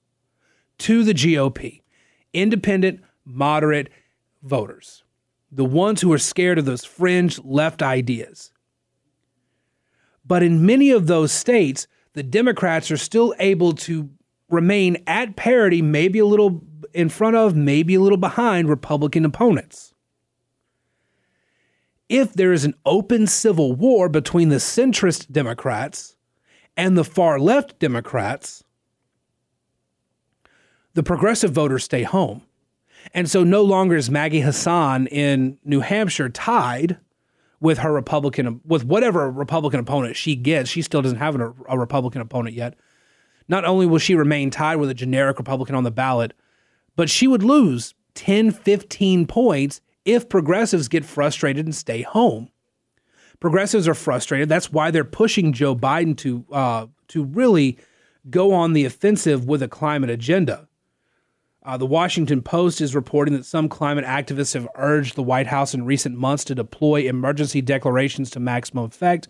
to 0.79 1.03
the 1.03 1.13
GOP. 1.13 1.83
Independent, 2.33 3.01
moderate 3.25 3.91
voters, 4.41 5.03
the 5.51 5.65
ones 5.65 6.01
who 6.01 6.13
are 6.13 6.19
scared 6.19 6.61
of 6.61 6.65
those 6.65 6.85
fringe 6.85 7.41
left 7.41 7.83
ideas. 7.83 8.53
But 10.25 10.45
in 10.45 10.65
many 10.65 10.93
of 10.93 11.09
those 11.09 11.33
states, 11.33 11.89
the 12.13 12.23
Democrats 12.23 12.93
are 12.93 12.97
still 12.97 13.35
able 13.41 13.73
to 13.73 14.11
remain 14.49 15.03
at 15.09 15.35
parity, 15.35 15.83
maybe 15.83 16.21
a 16.21 16.27
little 16.27 16.63
in 16.93 17.09
front 17.09 17.35
of, 17.35 17.57
maybe 17.57 17.97
a 17.97 18.01
little 18.01 18.17
behind 18.17 18.69
Republican 18.69 19.25
opponents. 19.25 19.94
If 22.09 22.35
there 22.35 22.53
is 22.53 22.65
an 22.65 22.75
open 22.85 23.27
civil 23.27 23.73
war 23.73 24.09
between 24.09 24.51
the 24.51 24.57
centrist 24.57 25.31
Democrats 25.33 26.17
and 26.77 26.97
the 26.97 27.05
far 27.05 27.39
left 27.39 27.79
Democrats, 27.79 28.63
the 30.95 31.03
progressive 31.03 31.53
voters 31.53 31.85
stay 31.85 32.03
home. 32.03 32.43
And 33.13 33.29
so 33.29 33.45
no 33.45 33.63
longer 33.63 33.97
is 33.97 34.11
Maggie 34.11 34.41
Hassan 34.41 35.07
in 35.09 35.59
New 35.65 35.81
Hampshire 35.81 36.29
tied 36.29 36.99
with 37.61 37.79
her 37.79 37.93
Republican, 37.93 38.61
with 38.65 38.85
whatever 38.85 39.31
Republican 39.31 39.81
opponent 39.81 40.17
she 40.17 40.37
gets. 40.37 40.71
She 40.71 40.83
still 40.83 41.03
doesn't 41.03 41.19
have 41.19 41.37
a, 41.37 41.55
a 41.69 41.79
Republican 41.79 42.21
opponent 42.21 42.55
yet. 42.55 42.75
Not 43.49 43.65
only 43.65 43.87
will 43.87 43.99
she 43.99 44.15
remain 44.15 44.51
tied 44.51 44.77
with 44.77 44.91
a 44.91 44.95
generic 44.95 45.39
Republican 45.39 45.75
on 45.75 45.85
the 45.85 45.91
ballot, 45.91 46.33
but 46.97 47.11
she 47.11 47.27
would 47.27 47.43
lose 47.43 47.95
10, 48.15 48.51
15 48.53 49.27
points 49.27 49.81
if 50.05 50.29
progressives 50.29 50.89
get 50.89 51.05
frustrated 51.05 51.65
and 51.65 51.75
stay 51.75 52.03
home. 52.03 52.51
Progressives 53.41 53.89
are 53.89 53.95
frustrated. 53.95 54.49
That's 54.49 54.73
why 54.73 54.91
they're 54.91 55.05
pushing 55.05 55.53
Joe 55.53 55.75
Biden 55.75 56.17
to 56.19 56.45
uh, 56.53 56.87
to 57.09 57.25
really 57.25 57.79
go 58.31 58.53
on 58.53 58.73
the 58.73 58.85
offensive 58.85 59.47
with 59.47 59.63
a 59.63 59.69
climate 59.69 60.11
agenda. 60.11 60.69
Uh, 61.65 61.79
the 61.79 61.87
Washington 61.87 62.43
Post 62.43 62.81
is 62.81 62.95
reporting 62.95 63.35
that 63.35 63.47
some 63.47 63.69
climate 63.71 64.05
activists 64.05 64.53
have 64.53 64.69
urged 64.77 65.15
the 65.15 65.23
White 65.23 65.47
House 65.47 65.73
in 65.73 65.87
recent 65.87 66.17
months 66.17 66.45
to 66.45 66.55
deploy 66.55 67.03
emergency 67.03 67.63
declarations 67.63 68.31
to 68.31 68.41
maximum 68.41 68.85
effect, 68.85 69.29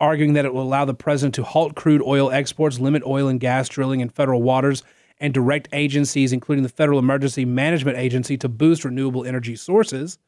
arguing 0.00 0.32
that 0.32 0.44
it 0.44 0.52
will 0.52 0.62
allow 0.62 0.84
the 0.84 0.94
president 0.94 1.36
to 1.36 1.44
halt 1.44 1.76
crude 1.76 2.02
oil 2.02 2.32
exports, 2.32 2.80
limit 2.80 3.04
oil 3.06 3.28
and 3.28 3.38
gas 3.38 3.68
drilling 3.68 4.00
in 4.00 4.08
federal 4.08 4.42
waters, 4.42 4.82
and 5.22 5.32
direct 5.32 5.68
agencies, 5.72 6.32
including 6.32 6.62
the 6.62 6.68
Federal 6.68 6.98
Emergency 6.98 7.46
Management 7.46 7.96
Agency, 7.96 8.36
to 8.36 8.48
boost 8.48 8.84
renewable 8.84 9.24
energy 9.24 9.56
sources. 9.56 10.18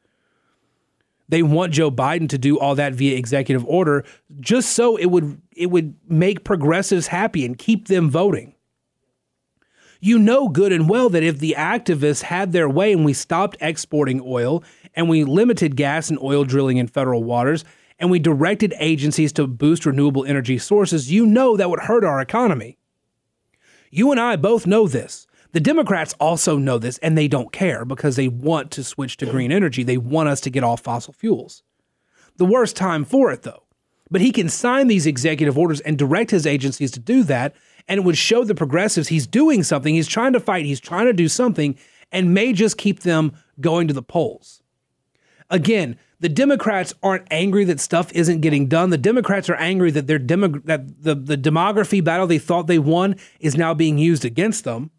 They 1.29 1.43
want 1.43 1.73
Joe 1.73 1.91
Biden 1.91 2.29
to 2.29 2.37
do 2.37 2.57
all 2.57 2.75
that 2.75 2.93
via 2.93 3.17
executive 3.17 3.65
order, 3.65 4.05
just 4.39 4.71
so 4.71 4.95
it 4.95 5.07
would 5.07 5.41
it 5.55 5.67
would 5.67 5.95
make 6.07 6.43
progressives 6.43 7.07
happy 7.07 7.45
and 7.45 7.57
keep 7.57 7.87
them 7.87 8.09
voting 8.09 8.55
you 10.05 10.19
know 10.19 10.47
good 10.47 10.71
and 10.71 10.87
well 10.87 11.09
that 11.09 11.23
if 11.23 11.39
the 11.39 11.55
activists 11.57 12.21
had 12.21 12.51
their 12.51 12.69
way 12.69 12.93
and 12.93 13.03
we 13.03 13.11
stopped 13.13 13.57
exporting 13.59 14.21
oil 14.23 14.63
and 14.93 15.09
we 15.09 15.23
limited 15.23 15.75
gas 15.75 16.09
and 16.09 16.19
oil 16.21 16.43
drilling 16.43 16.77
in 16.77 16.85
federal 16.85 17.23
waters 17.23 17.65
and 17.97 18.11
we 18.11 18.19
directed 18.19 18.73
agencies 18.79 19.33
to 19.33 19.47
boost 19.47 19.85
renewable 19.85 20.25
energy 20.25 20.57
sources, 20.57 21.11
you 21.11 21.25
know 21.25 21.57
that 21.57 21.69
would 21.69 21.79
hurt 21.79 22.03
our 22.03 22.21
economy. 22.21 22.77
You 23.95 24.11
and 24.11 24.19
I 24.19 24.35
both 24.35 24.67
know 24.67 24.89
this. 24.89 25.25
The 25.53 25.61
Democrats 25.61 26.13
also 26.19 26.57
know 26.57 26.77
this 26.77 26.97
and 26.97 27.17
they 27.17 27.29
don't 27.29 27.53
care 27.53 27.85
because 27.85 28.17
they 28.17 28.27
want 28.27 28.69
to 28.71 28.83
switch 28.83 29.15
to 29.17 29.25
green 29.25 29.53
energy. 29.53 29.83
They 29.83 29.95
want 29.95 30.27
us 30.27 30.41
to 30.41 30.49
get 30.49 30.65
off 30.65 30.81
fossil 30.81 31.13
fuels. 31.13 31.63
The 32.35 32.43
worst 32.43 32.75
time 32.75 33.05
for 33.05 33.31
it, 33.31 33.43
though. 33.43 33.63
But 34.11 34.19
he 34.19 34.33
can 34.33 34.49
sign 34.49 34.87
these 34.87 35.05
executive 35.05 35.57
orders 35.57 35.79
and 35.79 35.97
direct 35.97 36.31
his 36.31 36.45
agencies 36.45 36.91
to 36.91 36.99
do 36.99 37.23
that 37.23 37.55
and 37.87 37.97
it 37.97 38.03
would 38.03 38.17
show 38.17 38.43
the 38.43 38.53
progressives 38.53 39.07
he's 39.07 39.27
doing 39.27 39.63
something. 39.63 39.95
He's 39.95 40.09
trying 40.09 40.33
to 40.33 40.41
fight, 40.41 40.65
he's 40.65 40.81
trying 40.81 41.05
to 41.05 41.13
do 41.13 41.29
something, 41.29 41.77
and 42.11 42.33
may 42.33 42.51
just 42.51 42.77
keep 42.77 42.99
them 42.99 43.31
going 43.61 43.87
to 43.87 43.93
the 43.93 44.03
polls. 44.03 44.61
Again, 45.49 45.97
the 46.25 46.29
Democrats 46.29 46.91
aren't 47.03 47.27
angry 47.29 47.65
that 47.65 47.79
stuff 47.79 48.11
isn't 48.13 48.41
getting 48.41 48.67
done. 48.67 48.89
The 48.89 48.97
Democrats 48.97 49.47
are 49.47 49.55
angry 49.57 49.91
that 49.91 50.07
their 50.07 50.17
demo- 50.17 50.59
that 50.65 51.03
the, 51.03 51.13
the 51.13 51.37
demography 51.37 52.03
battle 52.03 52.25
they 52.25 52.39
thought 52.39 52.65
they 52.65 52.79
won 52.79 53.17
is 53.39 53.55
now 53.55 53.75
being 53.75 53.99
used 53.99 54.25
against 54.25 54.63
them. 54.63 54.89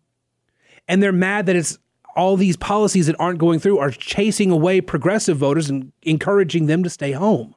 And 0.87 1.03
they're 1.03 1.11
mad 1.11 1.47
that 1.47 1.57
it's 1.57 1.81
all 2.15 2.37
these 2.37 2.57
policies 2.57 3.09
that 3.09 3.17
aren't 3.19 3.41
going 3.41 3.59
through 3.59 3.81
are 3.81 3.91
chasing 3.91 4.53
away 4.53 4.81
progressive 4.81 5.37
voters 5.37 5.69
and 5.69 5.91
encouraging 6.03 6.67
them 6.67 6.85
to 6.85 6.91
stay 6.91 7.11
home. 7.11 7.57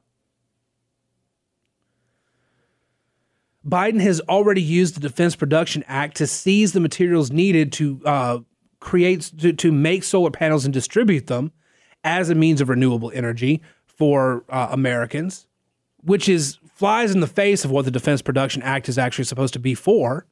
Biden 3.63 4.01
has 4.01 4.19
already 4.21 4.63
used 4.63 4.95
the 4.95 4.99
Defense 4.99 5.35
Production 5.35 5.83
Act 5.87 6.17
to 6.17 6.25
seize 6.25 6.73
the 6.73 6.79
materials 6.79 7.29
needed 7.29 7.71
to 7.73 8.01
uh, 8.03 8.39
create 8.79 9.31
to, 9.37 9.53
to 9.53 9.71
make 9.71 10.03
solar 10.03 10.31
panels 10.31 10.65
and 10.65 10.73
distribute 10.73 11.27
them 11.27 11.51
as 12.03 12.29
a 12.29 12.35
means 12.35 12.61
of 12.61 12.69
renewable 12.69 13.11
energy 13.13 13.61
for 13.85 14.45
uh, 14.49 14.69
Americans, 14.71 15.47
which 16.01 16.29
is 16.29 16.57
flies 16.73 17.11
in 17.11 17.19
the 17.19 17.27
face 17.27 17.65
of 17.65 17.71
what 17.71 17.85
the 17.85 17.91
Defense 17.91 18.21
Production 18.21 18.61
Act 18.61 18.87
is 18.87 18.97
actually 18.97 19.25
supposed 19.25 19.53
to 19.53 19.59
be 19.59 19.75
for. 19.75 20.25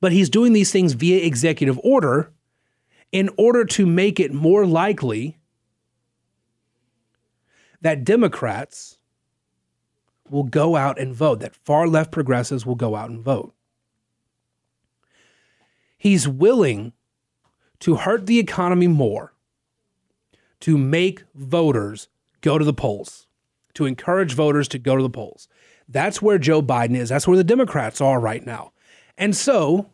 But 0.00 0.12
he's 0.12 0.30
doing 0.30 0.54
these 0.54 0.72
things 0.72 0.94
via 0.94 1.24
executive 1.24 1.78
order 1.84 2.32
in 3.12 3.28
order 3.36 3.64
to 3.64 3.86
make 3.86 4.18
it 4.18 4.32
more 4.32 4.66
likely 4.66 5.36
that 7.82 8.02
Democrats 8.02 8.98
will 10.30 10.44
go 10.44 10.74
out 10.74 10.98
and 10.98 11.14
vote, 11.14 11.40
that 11.40 11.54
far 11.54 11.86
left 11.86 12.10
progressives 12.10 12.64
will 12.64 12.74
go 12.74 12.96
out 12.96 13.10
and 13.10 13.22
vote. 13.22 13.54
He's 15.98 16.26
willing 16.26 16.94
to 17.80 17.96
hurt 17.96 18.24
the 18.24 18.38
economy 18.38 18.86
more 18.86 19.33
to 20.64 20.78
make 20.78 21.24
voters 21.34 22.08
go 22.40 22.56
to 22.56 22.64
the 22.64 22.72
polls, 22.72 23.26
to 23.74 23.84
encourage 23.84 24.32
voters 24.32 24.66
to 24.66 24.78
go 24.78 24.96
to 24.96 25.02
the 25.02 25.10
polls. 25.10 25.46
That's 25.90 26.22
where 26.22 26.38
Joe 26.38 26.62
Biden 26.62 26.96
is. 26.96 27.10
That's 27.10 27.28
where 27.28 27.36
the 27.36 27.44
Democrats 27.44 28.00
are 28.00 28.18
right 28.18 28.46
now. 28.46 28.72
And 29.18 29.36
so 29.36 29.90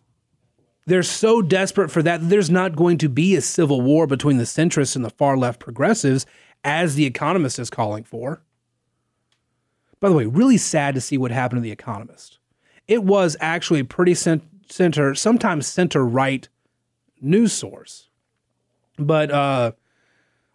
they're 0.86 1.02
so 1.02 1.42
desperate 1.42 1.90
for 1.90 2.04
that, 2.04 2.28
there's 2.28 2.50
not 2.50 2.76
going 2.76 2.98
to 2.98 3.08
be 3.08 3.34
a 3.34 3.40
civil 3.40 3.80
war 3.80 4.06
between 4.06 4.36
the 4.36 4.44
centrists 4.44 4.94
and 4.94 5.04
the 5.04 5.10
far 5.10 5.36
left 5.36 5.58
progressives, 5.58 6.24
as 6.62 6.94
The 6.94 7.04
Economist 7.04 7.58
is 7.58 7.68
calling 7.68 8.04
for. 8.04 8.40
By 9.98 10.08
the 10.08 10.14
way, 10.14 10.26
really 10.26 10.56
sad 10.56 10.94
to 10.94 11.00
see 11.00 11.18
what 11.18 11.32
happened 11.32 11.58
to 11.58 11.62
The 11.62 11.72
Economist. 11.72 12.38
It 12.86 13.02
was 13.02 13.36
actually 13.40 13.80
a 13.80 13.84
pretty 13.84 14.14
center, 14.14 15.16
sometimes 15.16 15.66
center 15.66 16.06
right 16.06 16.48
news 17.20 17.52
source. 17.52 18.08
But 18.96 19.32
uh, 19.32 19.72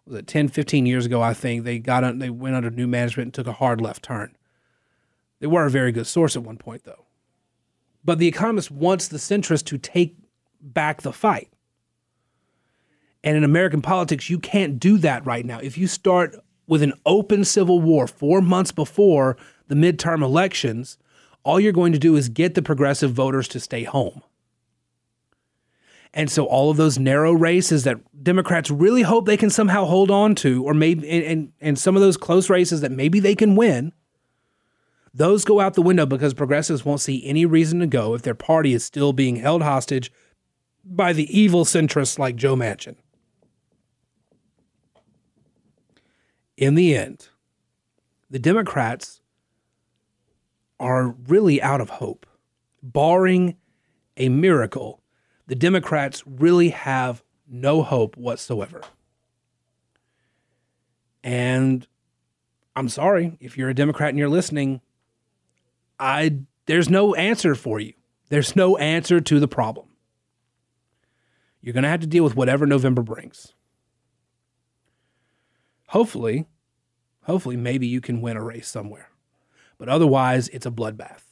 was 0.06 0.16
it 0.16 0.26
10, 0.26 0.48
15 0.48 0.86
years 0.86 1.06
ago, 1.06 1.20
I 1.20 1.34
think, 1.34 1.64
they 1.64 1.78
got 1.78 2.18
they 2.18 2.30
went 2.30 2.56
under 2.56 2.70
new 2.70 2.86
management 2.86 3.26
and 3.26 3.34
took 3.34 3.46
a 3.46 3.52
hard 3.52 3.80
left 3.80 4.02
turn. 4.02 4.36
They 5.40 5.46
were 5.46 5.66
a 5.66 5.70
very 5.70 5.92
good 5.92 6.06
source 6.06 6.36
at 6.36 6.42
one 6.42 6.56
point, 6.56 6.84
though. 6.84 7.06
But 8.04 8.18
The 8.18 8.28
Economist 8.28 8.70
wants 8.70 9.08
the 9.08 9.18
centrist 9.18 9.64
to 9.66 9.78
take 9.78 10.16
back 10.60 11.02
the 11.02 11.12
fight. 11.12 11.50
And 13.24 13.36
in 13.36 13.42
American 13.44 13.82
politics, 13.82 14.30
you 14.30 14.38
can't 14.38 14.78
do 14.78 14.98
that 14.98 15.26
right 15.26 15.44
now. 15.44 15.58
If 15.58 15.76
you 15.76 15.88
start 15.88 16.36
with 16.68 16.82
an 16.82 16.92
open 17.04 17.44
civil 17.44 17.80
war 17.80 18.06
four 18.06 18.40
months 18.40 18.70
before 18.70 19.36
the 19.66 19.74
midterm 19.74 20.22
elections, 20.22 20.98
all 21.42 21.58
you're 21.58 21.72
going 21.72 21.92
to 21.92 21.98
do 21.98 22.16
is 22.16 22.28
get 22.28 22.54
the 22.54 22.62
progressive 22.62 23.12
voters 23.12 23.48
to 23.48 23.60
stay 23.60 23.82
home. 23.82 24.22
And 26.16 26.28
so 26.30 26.46
all 26.46 26.70
of 26.70 26.76
those 26.76 26.98
narrow 26.98 27.32
races 27.32 27.84
that 27.84 27.98
Democrats 28.24 28.70
really 28.70 29.02
hope 29.02 29.26
they 29.26 29.36
can 29.36 29.50
somehow 29.50 29.84
hold 29.84 30.10
on 30.10 30.34
to, 30.36 30.64
or 30.64 30.74
maybe 30.74 31.08
and, 31.08 31.24
and, 31.24 31.52
and 31.60 31.78
some 31.78 31.94
of 31.94 32.02
those 32.02 32.16
close 32.16 32.50
races 32.50 32.80
that 32.80 32.90
maybe 32.90 33.20
they 33.20 33.36
can 33.36 33.54
win, 33.54 33.92
those 35.14 35.44
go 35.44 35.60
out 35.60 35.74
the 35.74 35.82
window 35.82 36.06
because 36.06 36.34
progressives 36.34 36.84
won't 36.84 37.00
see 37.00 37.24
any 37.24 37.46
reason 37.46 37.78
to 37.80 37.86
go 37.86 38.14
if 38.14 38.22
their 38.22 38.34
party 38.34 38.72
is 38.74 38.84
still 38.84 39.12
being 39.12 39.36
held 39.36 39.62
hostage 39.62 40.10
by 40.84 41.12
the 41.12 41.38
evil 41.38 41.64
centrists 41.64 42.18
like 42.18 42.34
Joe 42.34 42.56
Manchin. 42.56 42.96
in 46.56 46.74
the 46.74 46.96
end, 46.96 47.28
the 48.30 48.38
Democrats 48.38 49.20
are 50.80 51.08
really 51.28 51.60
out 51.60 51.80
of 51.80 51.90
hope. 51.90 52.26
Barring 52.82 53.56
a 54.16 54.28
miracle, 54.28 55.02
the 55.46 55.54
Democrats 55.54 56.22
really 56.26 56.70
have 56.70 57.22
no 57.48 57.82
hope 57.82 58.16
whatsoever. 58.16 58.82
And 61.22 61.86
I'm 62.74 62.88
sorry 62.88 63.36
if 63.40 63.56
you're 63.56 63.68
a 63.68 63.74
Democrat 63.74 64.10
and 64.10 64.18
you're 64.18 64.28
listening, 64.28 64.80
I 65.98 66.38
there's 66.66 66.88
no 66.88 67.14
answer 67.14 67.54
for 67.54 67.80
you. 67.80 67.94
There's 68.28 68.56
no 68.56 68.76
answer 68.76 69.20
to 69.20 69.40
the 69.40 69.48
problem. 69.48 69.86
You're 71.60 71.72
going 71.72 71.84
to 71.84 71.88
have 71.88 72.00
to 72.00 72.06
deal 72.06 72.24
with 72.24 72.36
whatever 72.36 72.66
November 72.66 73.02
brings 73.02 73.54
hopefully, 75.88 76.46
hopefully, 77.22 77.56
maybe 77.56 77.86
you 77.86 78.00
can 78.00 78.20
win 78.20 78.36
a 78.36 78.42
race 78.42 78.68
somewhere. 78.68 79.10
But 79.78 79.88
otherwise, 79.88 80.48
it's 80.48 80.66
a 80.66 80.70
bloodbath. 80.70 81.22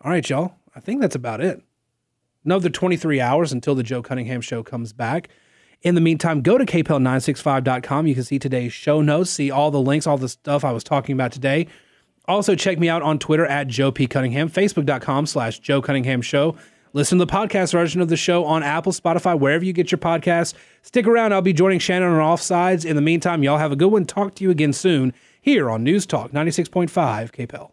All 0.00 0.10
right, 0.10 0.28
y'all. 0.28 0.56
I 0.74 0.80
think 0.80 1.00
that's 1.00 1.14
about 1.14 1.40
it. 1.40 1.62
Another 2.44 2.68
23 2.68 3.20
hours 3.20 3.52
until 3.52 3.74
the 3.74 3.82
Joe 3.82 4.02
Cunningham 4.02 4.40
show 4.40 4.62
comes 4.62 4.92
back. 4.92 5.28
In 5.82 5.94
the 5.94 6.00
meantime, 6.00 6.42
go 6.42 6.58
to 6.58 6.64
kpel965.com. 6.64 8.06
You 8.06 8.14
can 8.14 8.24
see 8.24 8.38
today's 8.38 8.72
show 8.72 9.02
notes, 9.02 9.30
see 9.30 9.50
all 9.50 9.70
the 9.70 9.80
links, 9.80 10.06
all 10.06 10.16
the 10.16 10.28
stuff 10.28 10.64
I 10.64 10.72
was 10.72 10.84
talking 10.84 11.12
about 11.14 11.32
today. 11.32 11.66
Also, 12.26 12.54
check 12.54 12.78
me 12.78 12.88
out 12.88 13.02
on 13.02 13.18
Twitter 13.18 13.44
at 13.46 13.66
Joe 13.66 13.90
P. 13.90 14.06
Cunningham, 14.06 14.48
Facebook.com 14.48 15.26
slash 15.26 15.58
Joe 15.58 15.82
Cunningham 15.82 16.22
Show. 16.22 16.56
Listen 16.92 17.18
to 17.18 17.24
the 17.24 17.32
podcast 17.32 17.72
version 17.72 18.00
of 18.00 18.08
the 18.08 18.16
show 18.16 18.44
on 18.44 18.62
Apple, 18.62 18.92
Spotify, 18.92 19.36
wherever 19.36 19.64
you 19.64 19.72
get 19.72 19.90
your 19.90 19.98
podcasts. 19.98 20.54
Stick 20.82 21.06
around. 21.06 21.32
I'll 21.32 21.42
be 21.42 21.52
joining 21.52 21.78
Shannon 21.78 22.10
on 22.10 22.36
Offsides. 22.36 22.84
In 22.84 22.96
the 22.96 23.02
meantime, 23.02 23.42
y'all 23.42 23.58
have 23.58 23.72
a 23.72 23.76
good 23.76 23.90
one. 23.90 24.04
Talk 24.04 24.34
to 24.36 24.44
you 24.44 24.50
again 24.50 24.72
soon 24.72 25.14
here 25.40 25.70
on 25.70 25.82
News 25.82 26.06
Talk 26.06 26.32
96.5 26.32 26.90
KPEL. 27.32 27.70